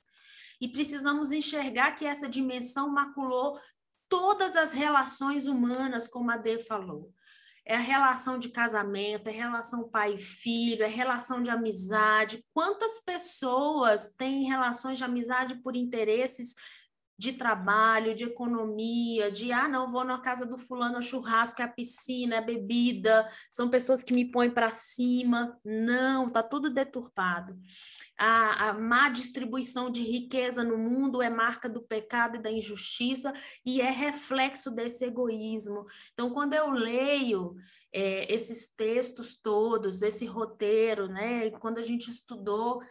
e 0.60 0.68
precisamos 0.68 1.32
enxergar 1.32 1.92
que 1.92 2.06
essa 2.06 2.28
dimensão 2.28 2.90
maculou 2.90 3.60
todas 4.10 4.56
as 4.56 4.74
relações 4.74 5.46
humanas, 5.46 6.08
como 6.08 6.32
a 6.32 6.38
Dê 6.38 6.60
falou. 6.60 7.14
É 7.66 7.76
a 7.76 7.80
relação 7.80 8.40
de 8.40 8.50
casamento, 8.50 9.28
é 9.28 9.32
relação 9.32 9.88
pai 9.88 10.16
e 10.16 10.20
filho, 10.20 10.84
é 10.84 10.88
relação 10.88 11.44
de 11.44 11.52
amizade. 11.52 12.44
Quantas 12.52 13.00
pessoas 13.00 14.10
têm 14.18 14.48
relações 14.48 14.98
de 14.98 15.04
amizade 15.04 15.62
por 15.62 15.76
interesses 15.76 16.56
de 17.20 17.34
trabalho, 17.34 18.16
de 18.16 18.24
economia, 18.24 19.30
de 19.30 19.52
ah, 19.52 19.68
não, 19.68 19.92
vou 19.92 20.06
na 20.06 20.18
casa 20.22 20.46
do 20.46 20.58
fulano, 20.58 21.00
é 21.00 21.02
churrasco, 21.02 21.62
é 21.62 21.66
a 21.66 21.68
piscina, 21.68 22.38
é 22.38 22.42
bebida, 22.42 23.26
são 23.50 23.70
pessoas 23.70 24.02
que 24.02 24.14
me 24.14 24.24
põem 24.32 24.50
para 24.50 24.72
cima. 24.72 25.60
Não, 25.66 26.30
tá 26.30 26.42
tudo 26.42 26.70
deturpado. 26.70 27.60
A, 28.18 28.70
a 28.70 28.74
má 28.74 29.10
distribuição 29.10 29.90
de 29.90 30.02
riqueza 30.02 30.64
no 30.64 30.78
mundo 30.78 31.22
é 31.22 31.30
marca 31.30 31.68
do 31.68 31.82
pecado 31.82 32.38
e 32.38 32.42
da 32.42 32.50
injustiça 32.50 33.34
e 33.66 33.82
é 33.82 33.90
reflexo 33.90 34.72
desse 34.72 35.04
egoísmo. 35.04 35.86
Então, 36.14 36.30
quando 36.30 36.54
eu 36.54 36.72
leio 36.72 37.54
é, 37.92 38.34
esses 38.34 38.74
textos 38.74 39.36
todos, 39.36 40.02
esse 40.02 40.26
roteiro, 40.26 41.10
né, 41.10 41.50
quando 41.52 41.80
a 41.80 41.84
gente 41.84 42.10
estudou 42.10 42.82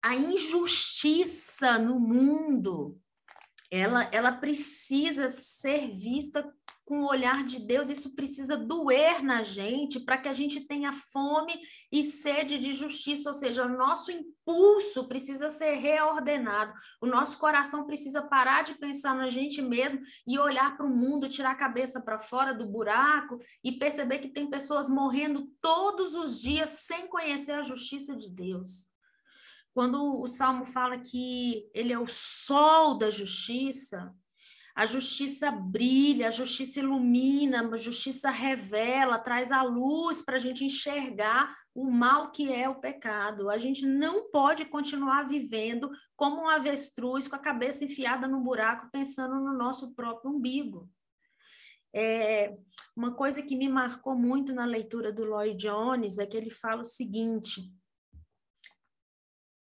a 0.00 0.14
injustiça 0.14 1.78
no 1.78 1.98
mundo, 1.98 3.00
ela, 3.74 4.08
ela 4.12 4.30
precisa 4.30 5.28
ser 5.28 5.90
vista 5.90 6.48
com 6.84 7.00
o 7.00 7.08
olhar 7.08 7.42
de 7.42 7.58
Deus, 7.58 7.88
isso 7.88 8.14
precisa 8.14 8.56
doer 8.56 9.20
na 9.22 9.42
gente 9.42 9.98
para 9.98 10.18
que 10.18 10.28
a 10.28 10.32
gente 10.32 10.60
tenha 10.60 10.92
fome 10.92 11.58
e 11.90 12.04
sede 12.04 12.58
de 12.58 12.72
justiça, 12.72 13.30
ou 13.30 13.34
seja, 13.34 13.64
o 13.64 13.76
nosso 13.76 14.12
impulso 14.12 15.08
precisa 15.08 15.48
ser 15.48 15.72
reordenado, 15.76 16.72
o 17.00 17.06
nosso 17.06 17.38
coração 17.38 17.84
precisa 17.84 18.22
parar 18.22 18.62
de 18.62 18.74
pensar 18.74 19.14
na 19.14 19.28
gente 19.28 19.60
mesmo 19.62 20.00
e 20.26 20.38
olhar 20.38 20.76
para 20.76 20.86
o 20.86 20.94
mundo, 20.94 21.28
tirar 21.28 21.52
a 21.52 21.56
cabeça 21.56 22.00
para 22.00 22.18
fora 22.18 22.52
do 22.52 22.66
buraco 22.66 23.38
e 23.64 23.72
perceber 23.72 24.18
que 24.18 24.28
tem 24.28 24.48
pessoas 24.48 24.88
morrendo 24.88 25.50
todos 25.60 26.14
os 26.14 26.40
dias 26.40 26.68
sem 26.68 27.08
conhecer 27.08 27.52
a 27.52 27.62
justiça 27.62 28.14
de 28.14 28.30
Deus. 28.30 28.93
Quando 29.74 30.20
o 30.20 30.26
Salmo 30.28 30.64
fala 30.64 30.98
que 30.98 31.68
ele 31.74 31.92
é 31.92 31.98
o 31.98 32.06
sol 32.06 32.96
da 32.96 33.10
justiça, 33.10 34.14
a 34.74 34.86
justiça 34.86 35.50
brilha, 35.50 36.28
a 36.28 36.32
justiça 36.32 36.80
ilumina, 36.80 37.68
a 37.68 37.76
justiça 37.76 38.30
revela, 38.30 39.18
traz 39.18 39.52
a 39.52 39.62
luz 39.62 40.22
para 40.22 40.36
a 40.36 40.38
gente 40.38 40.64
enxergar 40.64 41.48
o 41.74 41.90
mal 41.90 42.30
que 42.30 42.52
é 42.52 42.68
o 42.68 42.80
pecado. 42.80 43.50
A 43.50 43.56
gente 43.56 43.86
não 43.86 44.30
pode 44.30 44.64
continuar 44.64 45.24
vivendo 45.24 45.90
como 46.16 46.42
um 46.42 46.48
avestruz 46.48 47.28
com 47.28 47.36
a 47.36 47.40
cabeça 47.40 47.84
enfiada 47.84 48.26
no 48.26 48.40
buraco, 48.40 48.88
pensando 48.92 49.36
no 49.36 49.52
nosso 49.52 49.92
próprio 49.94 50.32
umbigo. 50.32 50.88
É, 51.92 52.56
uma 52.96 53.12
coisa 53.12 53.42
que 53.42 53.56
me 53.56 53.68
marcou 53.68 54.16
muito 54.16 54.52
na 54.52 54.64
leitura 54.64 55.12
do 55.12 55.24
Lloyd 55.24 55.56
Jones 55.56 56.18
é 56.18 56.26
que 56.26 56.36
ele 56.36 56.50
fala 56.50 56.80
o 56.80 56.84
seguinte: 56.84 57.72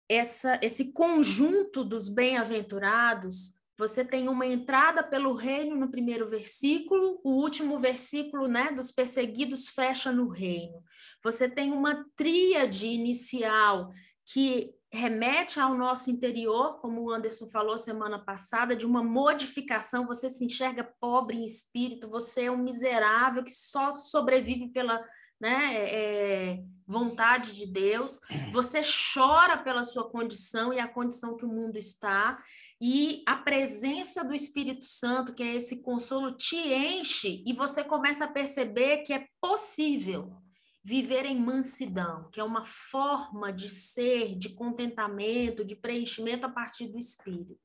essa, 0.07 0.59
esse 0.61 0.91
conjunto 0.91 1.83
dos 1.83 2.09
bem-aventurados, 2.09 3.55
você 3.77 4.05
tem 4.05 4.29
uma 4.29 4.45
entrada 4.45 5.03
pelo 5.03 5.33
reino 5.33 5.75
no 5.75 5.91
primeiro 5.91 6.27
versículo, 6.27 7.19
o 7.23 7.31
último 7.31 7.77
versículo 7.77 8.47
né, 8.47 8.71
dos 8.71 8.91
perseguidos 8.91 9.67
fecha 9.67 10.11
no 10.11 10.29
reino. 10.29 10.81
Você 11.23 11.49
tem 11.49 11.71
uma 11.71 12.05
tríade 12.15 12.87
inicial 12.87 13.89
que 14.25 14.73
remete 14.91 15.59
ao 15.59 15.75
nosso 15.75 16.09
interior, 16.09 16.79
como 16.79 17.01
o 17.01 17.11
Anderson 17.11 17.49
falou 17.49 17.77
semana 17.77 18.17
passada, 18.17 18.75
de 18.75 18.85
uma 18.85 19.03
modificação. 19.03 20.07
Você 20.07 20.29
se 20.29 20.45
enxerga 20.45 20.89
pobre 20.99 21.37
em 21.37 21.43
espírito, 21.43 22.09
você 22.09 22.43
é 22.45 22.51
um 22.51 22.63
miserável 22.63 23.43
que 23.43 23.51
só 23.51 23.91
sobrevive 23.91 24.69
pela 24.69 25.03
né, 25.39 25.76
é, 25.76 26.63
vontade 26.88 27.54
de 27.54 27.65
Deus, 27.65 28.19
você 28.52 28.82
chora 29.13 29.58
pela 29.58 29.84
sua 29.84 30.10
condição 30.10 30.71
e 30.71 30.80
a 30.80 30.88
condição 30.88 31.36
que 31.36 31.45
o 31.45 31.50
mundo 31.50 31.78
está, 31.78 32.41
e 32.80 33.24
a 33.26 33.36
presença 33.36 34.24
do 34.24 34.34
Espírito 34.34 34.86
Santo, 34.86 35.34
que 35.34 35.41
é 35.41 35.56
esse 35.56 35.82
consolo, 35.82 36.32
te 36.32 36.58
enche 36.58 37.43
e 37.45 37.54
você 37.54 37.84
começa 37.84 38.26
a 38.26 38.32
perceber 38.32 39.00
que 39.00 39.13
é 39.13 39.28
possível 39.41 40.36
viver 40.84 41.26
em 41.26 41.39
mansidão, 41.39 42.30
que 42.30 42.39
é 42.39 42.43
uma 42.43 42.63
forma 42.63 43.52
de 43.52 43.67
ser, 43.67 44.38
de 44.38 44.50
contentamento, 44.50 45.65
de 45.65 45.76
preenchimento 45.76 46.45
a 46.45 46.50
partir 46.50 46.88
do 46.88 47.00
Espírito. 47.00 47.58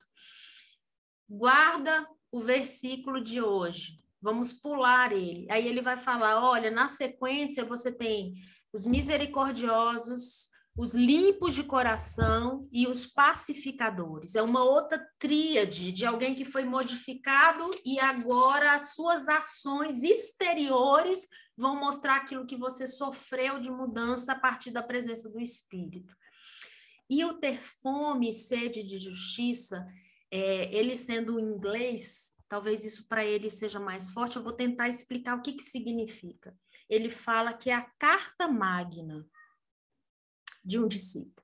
Guarda 1.29 2.09
o 2.33 2.41
versículo 2.41 3.21
de 3.21 3.43
hoje. 3.43 4.01
Vamos 4.23 4.53
pular 4.53 5.13
ele. 5.13 5.47
Aí 5.51 5.67
ele 5.67 5.81
vai 5.81 5.97
falar: 5.97 6.43
olha, 6.43 6.71
na 6.71 6.87
sequência 6.87 7.65
você 7.65 7.91
tem 7.91 8.35
os 8.73 8.87
misericordiosos, 8.87 10.51
os 10.77 10.95
limpos 10.95 11.55
de 11.55 11.65
coração 11.65 12.69
e 12.73 12.87
os 12.87 13.07
pacificadores. 13.07 14.35
É 14.35 14.43
uma 14.43 14.63
outra 14.63 15.05
tríade 15.19 15.93
de 15.93 16.07
alguém 16.07 16.35
que 16.35 16.45
foi 16.45 16.65
modificado 16.65 17.71
e 17.85 17.99
agora 17.99 18.73
as 18.73 18.95
suas 18.95 19.29
ações 19.29 20.03
exteriores 20.03 21.27
vão 21.57 21.79
mostrar 21.79 22.17
aquilo 22.17 22.47
que 22.47 22.57
você 22.57 22.87
sofreu 22.87 23.59
de 23.59 23.71
mudança 23.71 24.33
a 24.33 24.39
partir 24.39 24.71
da 24.71 24.83
presença 24.83 25.29
do 25.29 25.41
Espírito. 25.41 26.15
E 27.09 27.25
o 27.25 27.35
ter 27.35 27.59
fome 27.59 28.31
e 28.31 28.33
sede 28.33 28.83
de 28.85 28.99
justiça, 28.99 29.85
é, 30.31 30.75
ele 30.75 30.97
sendo 30.97 31.41
inglês, 31.41 32.33
talvez 32.51 32.85
isso 32.85 33.07
para 33.07 33.25
ele 33.25 33.49
seja 33.49 33.79
mais 33.79 34.11
forte, 34.11 34.37
eu 34.37 34.43
vou 34.43 34.53
tentar 34.53 34.89
explicar 34.89 35.39
o 35.39 35.43
que, 35.43 35.53
que 35.53 35.63
significa. 35.63 36.53
Ele 36.89 37.09
fala 37.09 37.55
que 37.55 37.71
é 37.71 37.75
a 37.75 37.89
carta 37.97 38.49
magna 38.49 39.25
de 40.65 40.81
um 40.81 40.89
discípulo. 40.89 41.37
O 41.39 41.43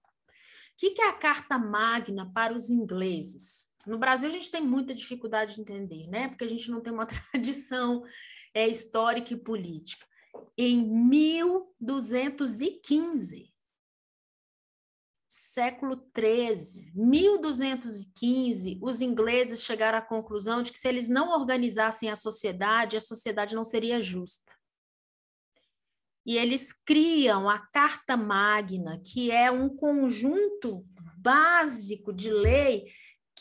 que, 0.77 1.01
é 1.01 1.09
a 1.09 1.13
carta 1.13 1.57
magna 1.59 2.29
para 2.35 2.53
os 2.53 2.71
ingleses? 2.71 3.69
No 3.87 3.99
Brasil, 3.99 4.29
a 4.29 4.33
gente 4.33 4.51
tem 4.51 4.61
muita 4.61 4.93
dificuldade 4.93 5.55
de 5.55 5.61
entender, 5.61 6.09
né? 6.09 6.27
Porque 6.29 6.43
a 6.43 6.49
gente 6.49 6.69
não 6.71 6.81
tem 6.81 6.93
uma 6.93 7.07
tradição 7.31 8.03
é, 8.53 8.67
histórica 8.67 9.33
e 9.33 9.37
política. 9.37 10.05
Em 10.59 10.83
1215, 10.83 13.55
século 15.57 15.97
13, 16.13 16.93
1215, 16.95 18.79
os 18.83 19.01
ingleses 19.01 19.63
chegaram 19.63 19.97
à 19.97 20.03
conclusão 20.03 20.63
de 20.63 20.71
que 20.71 20.77
se 20.77 20.87
eles 20.87 21.09
não 21.09 21.31
organizassem 21.31 22.11
a 22.11 22.17
sociedade, 22.17 22.95
a 22.95 23.01
sociedade 23.01 23.55
não 23.55 23.65
seria 23.65 23.99
justa. 23.99 24.53
E 26.27 26.37
eles 26.37 26.75
criam 26.75 27.49
a 27.49 27.59
Carta 27.59 28.19
Magna, 28.19 29.01
que 29.03 29.31
é 29.31 29.51
um 29.51 29.71
conjunto 29.75 30.85
básico 31.17 32.13
de 32.13 32.31
lei 32.31 32.85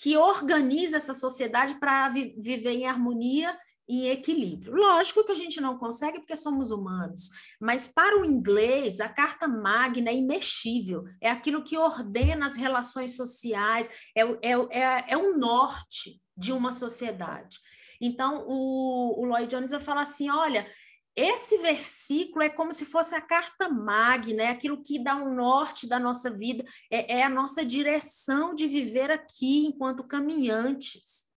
que 0.01 0.15
organiza 0.15 0.95
essa 0.95 1.13
sociedade 1.13 1.77
para 1.81 2.07
vi 2.07 2.33
viver 2.37 2.75
em 2.75 2.87
harmonia 2.87 3.59
e 3.87 4.07
equilíbrio. 4.07 4.75
Lógico 4.75 5.23
que 5.23 5.31
a 5.31 5.35
gente 5.35 5.61
não 5.61 5.77
consegue 5.77 6.19
porque 6.19 6.35
somos 6.35 6.71
humanos, 6.71 7.29
mas 7.59 7.87
para 7.87 8.19
o 8.19 8.25
inglês, 8.25 8.99
a 8.99 9.09
Carta 9.09 9.47
Magna 9.47 10.09
é 10.09 10.15
imexível, 10.15 11.05
é 11.21 11.29
aquilo 11.29 11.63
que 11.63 11.77
ordena 11.77 12.45
as 12.45 12.55
relações 12.55 13.15
sociais, 13.15 13.89
é, 14.15 14.21
é, 14.21 14.53
é, 14.71 15.05
é 15.09 15.17
o 15.17 15.37
norte 15.37 16.21
de 16.35 16.51
uma 16.51 16.71
sociedade. 16.71 17.59
Então, 18.01 18.43
o, 18.47 19.21
o 19.21 19.25
Lloyd 19.25 19.47
Jones 19.47 19.71
vai 19.71 19.79
falar 19.79 20.01
assim: 20.01 20.29
olha, 20.29 20.67
esse 21.15 21.57
versículo 21.59 22.43
é 22.43 22.49
como 22.49 22.73
se 22.73 22.83
fosse 22.83 23.15
a 23.15 23.21
carta 23.21 23.69
magna, 23.69 24.43
é 24.43 24.49
aquilo 24.49 24.83
que 24.83 25.01
dá 25.01 25.15
um 25.15 25.33
norte 25.33 25.87
da 25.87 25.97
nossa 25.97 26.29
vida, 26.29 26.63
é, 26.91 27.19
é 27.19 27.23
a 27.23 27.29
nossa 27.29 27.63
direção 27.63 28.53
de 28.53 28.67
viver 28.67 29.09
aqui 29.09 29.65
enquanto 29.65 30.03
caminhantes. 30.03 31.33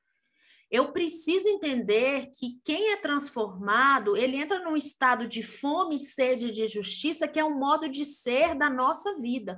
Eu 0.70 0.92
preciso 0.92 1.48
entender 1.48 2.30
que 2.38 2.60
quem 2.64 2.92
é 2.92 2.98
transformado, 2.98 4.18
ele 4.18 4.36
entra 4.36 4.60
num 4.64 4.76
estado 4.76 5.28
de 5.28 5.42
fome 5.42 5.96
e 5.96 6.00
sede 6.00 6.52
de 6.52 6.68
justiça, 6.68 7.28
que 7.28 7.40
é 7.40 7.46
um 7.46 7.58
modo 7.58 7.88
de 7.88 8.04
ser 8.04 8.54
da 8.56 8.70
nossa 8.70 9.16
vida. 9.16 9.58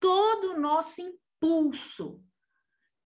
Todo 0.00 0.52
o 0.52 0.60
nosso 0.60 1.00
impulso 1.00 2.22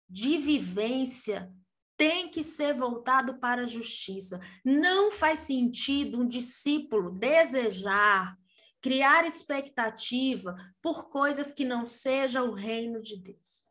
de 0.08 0.38
vivência 0.38 1.52
tem 1.96 2.28
que 2.28 2.44
ser 2.44 2.74
voltado 2.74 3.38
para 3.38 3.62
a 3.62 3.66
justiça. 3.66 4.38
Não 4.64 5.10
faz 5.10 5.40
sentido 5.40 6.20
um 6.20 6.26
discípulo 6.26 7.10
desejar 7.10 8.36
criar 8.82 9.24
expectativa 9.24 10.56
por 10.82 11.08
coisas 11.08 11.52
que 11.52 11.64
não 11.64 11.86
seja 11.86 12.42
o 12.42 12.52
reino 12.52 13.00
de 13.00 13.16
Deus 13.16 13.68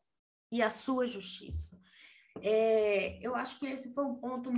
e 0.49 0.61
a 0.61 0.69
sua 0.69 1.05
justiça. 1.05 1.77
É, 2.39 3.19
eu 3.21 3.35
acho 3.35 3.59
que 3.59 3.65
esse 3.65 3.93
foi 3.93 4.05
o 4.05 4.15
ponto 4.15 4.51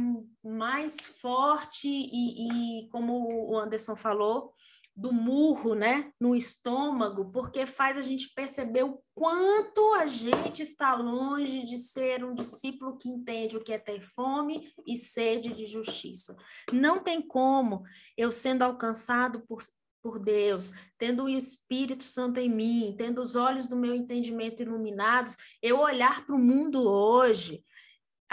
mais 0.43 1.07
forte 1.21 1.87
e, 1.87 2.81
e 2.83 2.89
como 2.89 3.49
o 3.49 3.57
Anderson 3.57 3.95
falou, 3.95 4.53
do 4.95 5.11
murro, 5.11 5.73
né, 5.73 6.13
no 6.19 6.35
estômago, 6.35 7.31
porque 7.31 7.65
faz 7.65 7.97
a 7.97 8.01
gente 8.01 8.31
perceber 8.35 8.83
o 8.83 9.01
quanto 9.15 9.93
a 9.95 10.05
gente 10.05 10.61
está 10.61 10.93
longe 10.93 11.65
de 11.65 11.77
ser 11.79 12.23
um 12.23 12.35
discípulo 12.35 12.95
que 12.95 13.09
entende 13.09 13.57
o 13.57 13.63
que 13.63 13.73
é 13.73 13.79
ter 13.79 14.01
fome 14.01 14.71
e 14.85 14.95
sede 14.95 15.53
de 15.53 15.65
justiça. 15.65 16.35
Não 16.71 16.99
tem 16.99 17.21
como 17.21 17.83
eu 18.15 18.31
sendo 18.31 18.61
alcançado 18.61 19.41
por 19.47 19.61
por 20.03 20.19
Deus, 20.19 20.71
tendo 20.97 21.23
o 21.23 21.29
Espírito 21.29 22.03
Santo 22.03 22.39
em 22.39 22.49
mim, 22.49 22.93
tendo 22.97 23.21
os 23.21 23.35
olhos 23.35 23.67
do 23.69 23.77
meu 23.77 23.95
entendimento 23.95 24.61
iluminados, 24.61 25.37
eu 25.61 25.79
olhar 25.79 26.25
para 26.25 26.35
o 26.35 26.39
mundo 26.39 26.85
hoje 26.85 27.63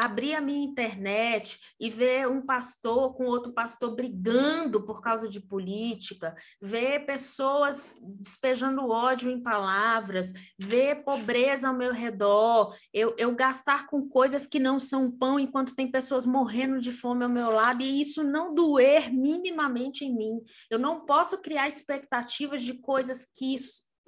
abrir 0.04 0.34
a 0.34 0.40
minha 0.40 0.64
internet 0.64 1.58
e 1.78 1.90
ver 1.90 2.26
um 2.26 2.40
pastor 2.40 3.14
com 3.14 3.24
outro 3.24 3.52
pastor 3.52 3.94
brigando 3.94 4.82
por 4.82 5.02
causa 5.02 5.28
de 5.28 5.40
política, 5.40 6.34
ver 6.60 7.04
pessoas 7.04 8.00
despejando 8.02 8.88
ódio 8.88 9.30
em 9.30 9.42
palavras, 9.42 10.32
ver 10.58 11.04
pobreza 11.04 11.68
ao 11.68 11.76
meu 11.76 11.92
redor, 11.92 12.74
eu, 12.94 13.14
eu 13.18 13.34
gastar 13.34 13.86
com 13.86 14.08
coisas 14.08 14.46
que 14.46 14.58
não 14.58 14.80
são 14.80 15.10
pão 15.10 15.38
enquanto 15.38 15.76
tem 15.76 15.90
pessoas 15.90 16.24
morrendo 16.24 16.80
de 16.80 16.92
fome 16.92 17.24
ao 17.24 17.30
meu 17.30 17.50
lado 17.50 17.82
e 17.82 18.00
isso 18.00 18.24
não 18.24 18.54
doer 18.54 19.12
minimamente 19.12 20.04
em 20.04 20.16
mim. 20.16 20.40
Eu 20.70 20.78
não 20.78 21.04
posso 21.04 21.38
criar 21.38 21.68
expectativas 21.68 22.62
de 22.62 22.74
coisas 22.74 23.26
que, 23.26 23.54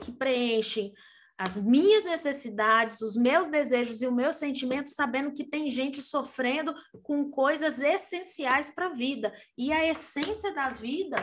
que 0.01 0.11
preenchem 0.13 0.93
as 1.43 1.59
minhas 1.59 2.05
necessidades, 2.05 3.01
os 3.01 3.17
meus 3.17 3.49
desejos 3.49 4.01
e 4.01 4.07
os 4.07 4.15
meus 4.15 4.37
sentimentos, 4.37 4.95
sabendo 4.95 5.33
que 5.33 5.43
tem 5.43 5.69
gente 5.69 6.01
sofrendo 6.01 6.73
com 7.03 7.29
coisas 7.33 7.81
essenciais 7.81 8.71
para 8.71 8.87
a 8.87 8.93
vida. 8.93 9.33
E 9.59 9.73
a 9.73 9.85
essência 9.85 10.55
da 10.55 10.71
vida 10.71 11.17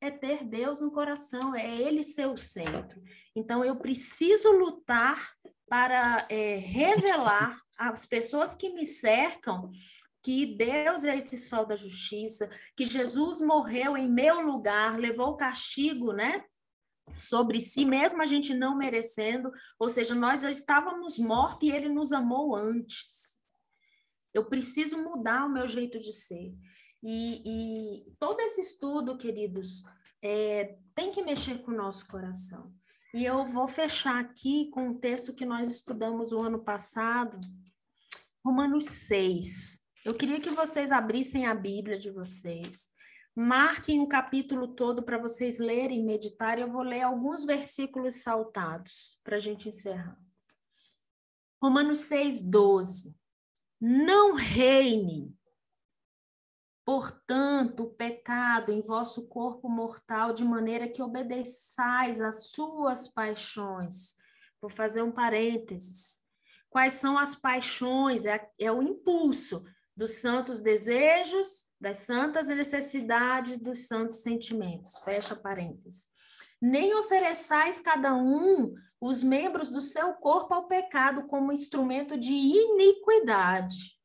é 0.00 0.10
ter 0.10 0.42
Deus 0.42 0.80
no 0.80 0.90
coração, 0.90 1.54
é 1.54 1.76
Ele 1.76 2.02
ser 2.02 2.26
o 2.26 2.36
centro. 2.36 3.00
Então, 3.36 3.64
eu 3.64 3.76
preciso 3.76 4.50
lutar 4.50 5.16
para 5.68 6.26
é, 6.28 6.56
revelar 6.56 7.56
às 7.78 8.04
pessoas 8.04 8.56
que 8.56 8.70
me 8.70 8.84
cercam 8.84 9.70
que 10.24 10.44
Deus 10.44 11.04
é 11.04 11.16
esse 11.16 11.36
sol 11.36 11.64
da 11.64 11.76
justiça, 11.76 12.48
que 12.76 12.84
Jesus 12.84 13.40
morreu 13.40 13.96
em 13.96 14.10
meu 14.10 14.40
lugar, 14.40 14.98
levou 14.98 15.28
o 15.28 15.36
castigo, 15.36 16.12
né? 16.12 16.44
Sobre 17.16 17.60
si 17.60 17.84
mesmo 17.84 18.22
a 18.22 18.26
gente 18.26 18.54
não 18.54 18.76
merecendo, 18.76 19.50
ou 19.78 19.88
seja, 19.88 20.14
nós 20.14 20.42
já 20.42 20.50
estávamos 20.50 21.18
mortos 21.18 21.68
e 21.68 21.72
ele 21.72 21.88
nos 21.88 22.12
amou 22.12 22.54
antes. 22.54 23.38
Eu 24.32 24.46
preciso 24.46 25.02
mudar 25.02 25.44
o 25.44 25.52
meu 25.52 25.66
jeito 25.66 25.98
de 25.98 26.12
ser. 26.12 26.54
E, 27.02 27.42
e 27.44 28.14
todo 28.18 28.40
esse 28.40 28.60
estudo, 28.60 29.16
queridos, 29.16 29.84
é, 30.22 30.76
tem 30.94 31.10
que 31.10 31.22
mexer 31.22 31.58
com 31.62 31.72
o 31.72 31.76
nosso 31.76 32.06
coração. 32.06 32.72
E 33.14 33.24
eu 33.24 33.44
vou 33.46 33.68
fechar 33.68 34.18
aqui 34.18 34.70
com 34.70 34.88
um 34.88 34.98
texto 34.98 35.34
que 35.34 35.44
nós 35.44 35.68
estudamos 35.68 36.32
o 36.32 36.40
ano 36.40 36.64
passado, 36.64 37.38
Romanos 38.44 38.86
6. 38.86 39.82
Eu 40.04 40.14
queria 40.14 40.40
que 40.40 40.50
vocês 40.50 40.90
abrissem 40.90 41.46
a 41.46 41.54
Bíblia 41.54 41.98
de 41.98 42.10
vocês. 42.10 42.90
Marquem 43.34 44.00
o 44.00 44.06
capítulo 44.06 44.68
todo 44.68 45.02
para 45.02 45.16
vocês 45.16 45.58
lerem 45.58 46.00
e 46.00 46.04
meditarem. 46.04 46.64
Eu 46.64 46.70
vou 46.70 46.82
ler 46.82 47.00
alguns 47.00 47.44
versículos 47.44 48.16
saltados 48.16 49.18
para 49.24 49.36
a 49.36 49.38
gente 49.38 49.70
encerrar. 49.70 50.18
Romanos 51.62 52.00
6, 52.00 52.42
12. 52.42 53.16
Não 53.80 54.34
reine, 54.34 55.34
portanto, 56.84 57.84
o 57.84 57.90
pecado 57.90 58.70
em 58.70 58.82
vosso 58.82 59.26
corpo 59.26 59.68
mortal, 59.68 60.34
de 60.34 60.44
maneira 60.44 60.86
que 60.86 61.02
obedeçais 61.02 62.20
às 62.20 62.50
suas 62.50 63.08
paixões. 63.08 64.14
Vou 64.60 64.68
fazer 64.68 65.02
um 65.02 65.10
parênteses. 65.10 66.22
Quais 66.68 66.94
são 66.94 67.18
as 67.18 67.34
paixões? 67.34 68.26
É, 68.26 68.46
é 68.58 68.70
o 68.70 68.82
impulso 68.82 69.64
dos 69.96 70.12
santos 70.12 70.60
desejos, 70.60 71.66
das 71.80 71.98
santas 71.98 72.48
necessidades, 72.48 73.58
dos 73.58 73.86
santos 73.86 74.22
sentimentos. 74.22 74.98
Fecha 74.98 75.36
parênteses. 75.36 76.08
Nem 76.60 76.94
ofereçais 76.94 77.80
cada 77.80 78.14
um 78.14 78.72
os 79.00 79.22
membros 79.22 79.68
do 79.68 79.80
seu 79.80 80.14
corpo 80.14 80.54
ao 80.54 80.68
pecado 80.68 81.26
como 81.26 81.52
instrumento 81.52 82.16
de 82.16 82.32
iniquidade 82.32 83.98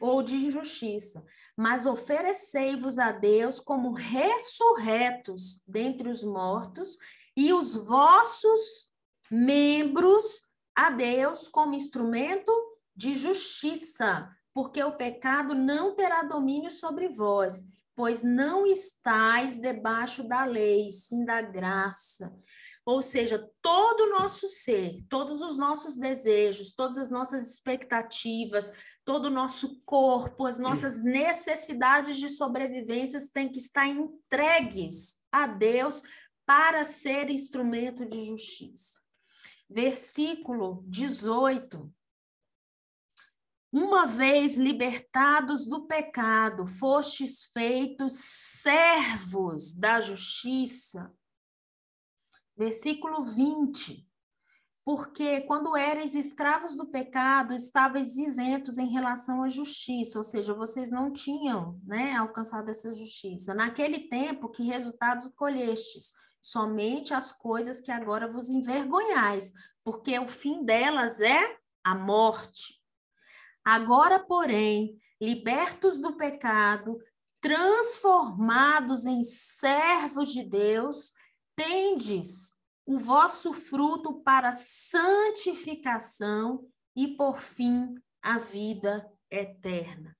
ou 0.00 0.22
de 0.22 0.34
injustiça, 0.34 1.24
mas 1.56 1.86
oferecei-vos 1.86 2.98
a 2.98 3.12
Deus 3.12 3.60
como 3.60 3.92
ressurretos 3.92 5.62
dentre 5.66 6.08
os 6.08 6.22
mortos 6.22 6.98
e 7.36 7.52
os 7.52 7.76
vossos 7.76 8.90
membros 9.30 10.52
a 10.74 10.90
Deus 10.90 11.48
como 11.48 11.74
instrumento 11.74 12.52
de 12.94 13.14
justiça 13.14 14.28
porque 14.58 14.82
o 14.82 14.96
pecado 14.96 15.54
não 15.54 15.94
terá 15.94 16.24
domínio 16.24 16.68
sobre 16.68 17.08
vós, 17.10 17.62
pois 17.94 18.24
não 18.24 18.66
estais 18.66 19.56
debaixo 19.56 20.26
da 20.26 20.44
lei, 20.44 20.90
sim 20.90 21.24
da 21.24 21.40
graça. 21.40 22.36
Ou 22.84 23.00
seja, 23.00 23.48
todo 23.62 24.00
o 24.00 24.18
nosso 24.18 24.48
ser, 24.48 25.00
todos 25.08 25.42
os 25.42 25.56
nossos 25.56 25.94
desejos, 25.94 26.74
todas 26.74 26.98
as 26.98 27.08
nossas 27.08 27.48
expectativas, 27.48 28.72
todo 29.04 29.26
o 29.26 29.30
nosso 29.30 29.80
corpo, 29.86 30.44
as 30.44 30.58
nossas 30.58 31.00
necessidades 31.04 32.16
de 32.16 32.28
sobrevivência 32.28 33.20
têm 33.32 33.52
que 33.52 33.60
estar 33.60 33.86
entregues 33.86 35.22
a 35.30 35.46
Deus 35.46 36.02
para 36.44 36.82
ser 36.82 37.30
instrumento 37.30 38.04
de 38.04 38.24
justiça. 38.24 38.98
Versículo 39.70 40.82
18. 40.88 41.94
Uma 43.78 44.06
vez 44.06 44.58
libertados 44.58 45.66
do 45.66 45.86
pecado, 45.86 46.66
fostes 46.66 47.44
feitos 47.52 48.12
servos 48.14 49.72
da 49.72 50.00
justiça 50.00 51.12
versículo 52.58 53.22
20. 53.22 54.04
Porque 54.84 55.42
quando 55.42 55.76
eres 55.76 56.14
escravos 56.14 56.74
do 56.74 56.86
pecado, 56.86 57.54
estavais 57.54 58.16
isentos 58.16 58.78
em 58.78 58.88
relação 58.88 59.42
à 59.42 59.48
justiça, 59.48 60.18
ou 60.18 60.24
seja, 60.24 60.54
vocês 60.54 60.90
não 60.90 61.12
tinham 61.12 61.78
né, 61.84 62.16
alcançado 62.16 62.70
essa 62.70 62.92
justiça. 62.92 63.54
Naquele 63.54 64.08
tempo, 64.08 64.48
que 64.48 64.62
resultado 64.62 65.30
colhestes? 65.36 66.12
Somente 66.40 67.12
as 67.12 67.30
coisas 67.30 67.80
que 67.80 67.92
agora 67.92 68.32
vos 68.32 68.48
envergonhais, 68.48 69.52
porque 69.84 70.18
o 70.18 70.28
fim 70.28 70.64
delas 70.64 71.20
é 71.20 71.58
a 71.84 71.94
morte. 71.94 72.77
Agora, 73.70 74.18
porém, 74.18 74.98
libertos 75.20 76.00
do 76.00 76.16
pecado, 76.16 76.98
transformados 77.38 79.04
em 79.04 79.22
servos 79.22 80.32
de 80.32 80.42
Deus, 80.42 81.12
tendes 81.54 82.54
o 82.86 82.98
vosso 82.98 83.52
fruto 83.52 84.22
para 84.22 84.52
santificação 84.52 86.66
e, 86.96 87.08
por 87.08 87.42
fim, 87.42 87.94
a 88.22 88.38
vida 88.38 89.06
eterna. 89.30 90.16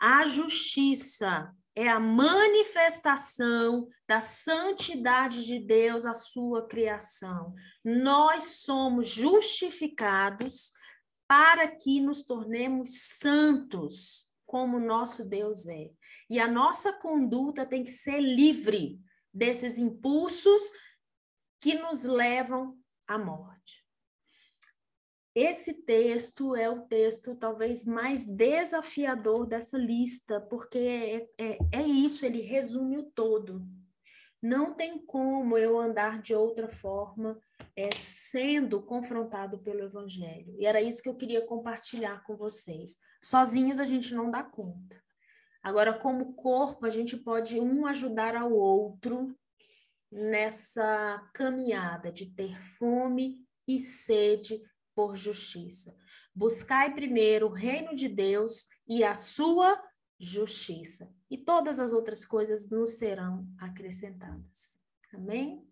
A 0.00 0.24
justiça 0.24 1.52
é 1.74 1.88
a 1.88 1.98
manifestação 1.98 3.88
da 4.06 4.20
santidade 4.20 5.44
de 5.44 5.58
Deus 5.58 6.06
à 6.06 6.14
sua 6.14 6.68
criação. 6.68 7.56
Nós 7.84 8.60
somos 8.60 9.08
justificados 9.08 10.72
para 11.28 11.68
que 11.68 12.00
nos 12.00 12.22
tornemos 12.24 13.18
santos, 13.18 14.28
como 14.46 14.80
nosso 14.80 15.24
Deus 15.24 15.66
é. 15.68 15.90
E 16.30 16.40
a 16.40 16.50
nossa 16.50 16.90
conduta 16.94 17.66
tem 17.66 17.84
que 17.84 17.90
ser 17.90 18.18
livre 18.18 18.98
desses 19.32 19.78
impulsos 19.78 20.72
que 21.60 21.74
nos 21.74 22.04
levam 22.04 22.78
à 23.06 23.18
morte. 23.18 23.86
Esse 25.34 25.84
texto 25.84 26.56
é 26.56 26.68
o 26.68 26.80
texto 26.86 27.36
talvez 27.36 27.84
mais 27.84 28.24
desafiador 28.24 29.46
dessa 29.46 29.78
lista, 29.78 30.40
porque 30.40 30.78
é, 30.78 31.28
é, 31.38 31.58
é, 31.72 31.82
isso, 31.82 32.24
ele 32.24 32.40
resume 32.40 32.98
o 32.98 33.04
todo. 33.04 33.62
Não 34.42 34.74
tem 34.74 34.98
como 35.04 35.58
eu 35.58 35.78
andar 35.78 36.20
de 36.20 36.34
outra 36.34 36.68
forma 36.68 37.38
é, 37.78 37.90
sendo 37.94 38.82
confrontado 38.82 39.56
pelo 39.60 39.84
Evangelho. 39.84 40.52
E 40.58 40.66
era 40.66 40.82
isso 40.82 41.00
que 41.00 41.08
eu 41.08 41.14
queria 41.14 41.46
compartilhar 41.46 42.24
com 42.24 42.36
vocês. 42.36 42.98
Sozinhos 43.22 43.78
a 43.78 43.84
gente 43.84 44.12
não 44.12 44.32
dá 44.32 44.42
conta. 44.42 45.00
Agora, 45.62 45.96
como 45.96 46.34
corpo, 46.34 46.84
a 46.84 46.90
gente 46.90 47.16
pode 47.16 47.60
um 47.60 47.86
ajudar 47.86 48.34
ao 48.34 48.52
outro 48.52 49.32
nessa 50.10 51.24
caminhada 51.32 52.10
de 52.10 52.26
ter 52.26 52.60
fome 52.60 53.46
e 53.66 53.78
sede 53.78 54.60
por 54.92 55.14
justiça. 55.14 55.96
Buscai 56.34 56.92
primeiro 56.92 57.46
o 57.46 57.52
reino 57.52 57.94
de 57.94 58.08
Deus 58.08 58.66
e 58.88 59.04
a 59.04 59.14
sua 59.14 59.80
justiça, 60.18 61.14
e 61.30 61.38
todas 61.38 61.78
as 61.78 61.92
outras 61.92 62.24
coisas 62.24 62.68
nos 62.68 62.94
serão 62.94 63.46
acrescentadas. 63.60 64.80
Amém? 65.14 65.67